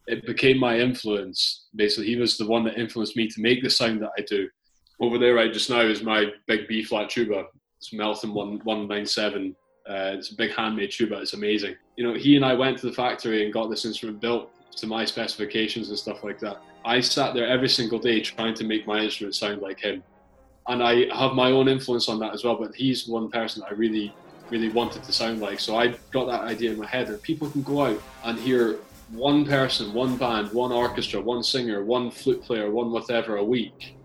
it 0.08 0.26
became 0.26 0.58
my 0.58 0.80
influence. 0.80 1.68
Basically, 1.76 2.08
he 2.08 2.16
was 2.16 2.38
the 2.38 2.48
one 2.48 2.64
that 2.64 2.80
influenced 2.80 3.18
me 3.18 3.28
to 3.28 3.42
make 3.42 3.62
the 3.62 3.70
sound 3.70 4.02
that 4.02 4.12
I 4.18 4.22
do. 4.22 4.48
Over 5.02 5.18
there, 5.18 5.36
right 5.36 5.52
just 5.52 5.70
now, 5.70 5.82
is 5.82 6.02
my 6.02 6.28
big 6.48 6.68
B 6.70 6.82
flat 6.82 7.10
tuba. 7.10 7.46
It's 7.78 7.92
Melton 7.92 8.34
one 8.34 8.62
one 8.64 8.88
nine 8.88 9.06
seven. 9.06 9.58
Uh, 9.88 10.16
it's 10.18 10.32
a 10.32 10.36
big 10.36 10.52
handmade 10.52 10.92
tuba. 10.92 11.20
It's 11.20 11.34
amazing. 11.34 11.76
You 11.98 12.06
know, 12.06 12.14
he 12.14 12.36
and 12.36 12.46
I 12.46 12.54
went 12.54 12.78
to 12.80 12.88
the 12.88 12.94
factory 12.94 13.44
and 13.44 13.54
got 13.54 13.70
this 13.70 13.86
instrument 13.86 14.22
built 14.22 14.50
to 14.78 14.88
my 14.88 15.06
specifications 15.06 15.90
and 15.90 15.98
stuff 15.98 16.24
like 16.24 16.40
that. 16.40 16.58
I 16.86 17.00
sat 17.00 17.34
there 17.34 17.48
every 17.48 17.70
single 17.70 18.00
day 18.00 18.22
trying 18.22 18.54
to 18.56 18.64
make 18.64 18.88
my 18.88 19.00
instrument 19.00 19.36
sound 19.36 19.62
like 19.62 19.80
him 19.80 20.04
and 20.68 20.82
I 20.82 21.14
have 21.16 21.34
my 21.34 21.52
own 21.52 21.68
influence 21.68 22.08
on 22.10 22.20
that 22.20 22.34
as 22.34 22.44
well. 22.44 22.56
But 22.56 22.76
he's 22.76 23.08
one 23.08 23.30
person 23.30 23.62
that 23.62 23.72
I 23.72 23.74
really, 23.74 24.14
really 24.50 24.70
wanted 24.70 25.04
to 25.04 25.12
sound 25.12 25.42
like. 25.42 25.60
So 25.60 25.76
I 25.76 25.96
got 26.12 26.26
that 26.28 26.42
idea 26.42 26.72
in 26.72 26.80
my 26.80 26.88
head 26.88 27.08
that 27.08 27.22
people 27.22 27.50
can 27.50 27.64
go 27.64 27.86
out 27.86 28.02
and 28.24 28.40
hear 28.40 28.80
one 29.12 29.46
person, 29.46 29.94
one 29.94 30.18
band, 30.18 30.52
one 30.54 30.72
orchestra, 30.72 31.20
one 31.20 31.44
singer, 31.44 31.84
one 31.84 32.10
flute 32.10 32.42
player, 32.42 32.72
one 32.72 32.92
whatever 32.92 33.38
a 33.38 33.44
week. 33.44 33.96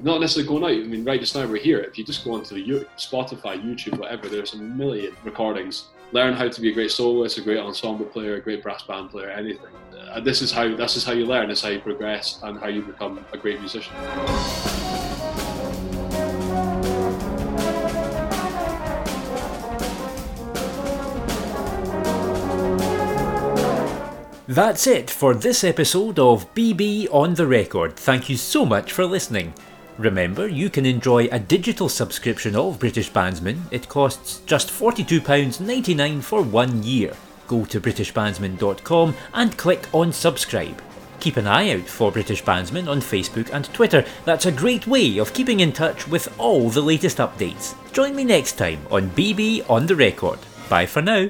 Not 0.00 0.20
necessarily 0.20 0.48
going 0.48 0.62
out. 0.62 0.84
I 0.84 0.86
mean, 0.86 1.04
right 1.04 1.18
just 1.18 1.34
now 1.34 1.44
we're 1.46 1.56
here. 1.56 1.80
If 1.80 1.98
you 1.98 2.04
just 2.04 2.24
go 2.24 2.34
onto 2.34 2.54
Spotify, 2.96 3.60
YouTube, 3.60 3.98
whatever, 3.98 4.28
there's 4.28 4.54
a 4.54 4.58
million 4.58 5.16
recordings. 5.24 5.86
Learn 6.12 6.34
how 6.34 6.48
to 6.48 6.60
be 6.60 6.70
a 6.70 6.72
great 6.72 6.92
soloist, 6.92 7.36
a 7.38 7.40
great 7.40 7.58
ensemble 7.58 8.06
player, 8.06 8.36
a 8.36 8.40
great 8.40 8.62
brass 8.62 8.84
band 8.84 9.10
player, 9.10 9.28
anything. 9.28 9.66
Uh, 10.10 10.20
this 10.20 10.40
is 10.40 10.52
how 10.52 10.74
this 10.74 10.96
is 10.96 11.04
how 11.04 11.12
you 11.12 11.26
learn. 11.26 11.50
Is 11.50 11.62
how 11.62 11.68
you 11.70 11.80
progress 11.80 12.40
and 12.44 12.58
how 12.60 12.68
you 12.68 12.82
become 12.82 13.24
a 13.32 13.36
great 13.36 13.58
musician. 13.58 13.92
That's 24.46 24.86
it 24.86 25.10
for 25.10 25.34
this 25.34 25.62
episode 25.62 26.18
of 26.18 26.54
BB 26.54 27.08
on 27.12 27.34
the 27.34 27.46
Record. 27.46 27.96
Thank 27.96 28.30
you 28.30 28.36
so 28.36 28.64
much 28.64 28.92
for 28.92 29.04
listening. 29.04 29.52
Remember, 29.98 30.46
you 30.46 30.70
can 30.70 30.86
enjoy 30.86 31.26
a 31.26 31.40
digital 31.40 31.88
subscription 31.88 32.54
of 32.54 32.78
British 32.78 33.10
Bandsman. 33.10 33.60
It 33.72 33.88
costs 33.88 34.40
just 34.46 34.68
£42.99 34.68 36.22
for 36.22 36.40
one 36.40 36.84
year. 36.84 37.14
Go 37.48 37.64
to 37.64 37.80
BritishBandsman.com 37.80 39.14
and 39.34 39.56
click 39.56 39.92
on 39.92 40.12
subscribe. 40.12 40.80
Keep 41.18 41.36
an 41.38 41.48
eye 41.48 41.72
out 41.72 41.88
for 41.88 42.12
British 42.12 42.44
Bandsman 42.44 42.88
on 42.88 43.00
Facebook 43.00 43.52
and 43.52 43.64
Twitter. 43.74 44.04
That's 44.24 44.46
a 44.46 44.52
great 44.52 44.86
way 44.86 45.18
of 45.18 45.34
keeping 45.34 45.58
in 45.60 45.72
touch 45.72 46.06
with 46.06 46.32
all 46.38 46.70
the 46.70 46.80
latest 46.80 47.18
updates. 47.18 47.74
Join 47.92 48.14
me 48.14 48.22
next 48.22 48.52
time 48.52 48.86
on 48.92 49.10
BB 49.10 49.68
on 49.68 49.86
the 49.86 49.96
Record. 49.96 50.38
Bye 50.68 50.86
for 50.86 51.02
now. 51.02 51.28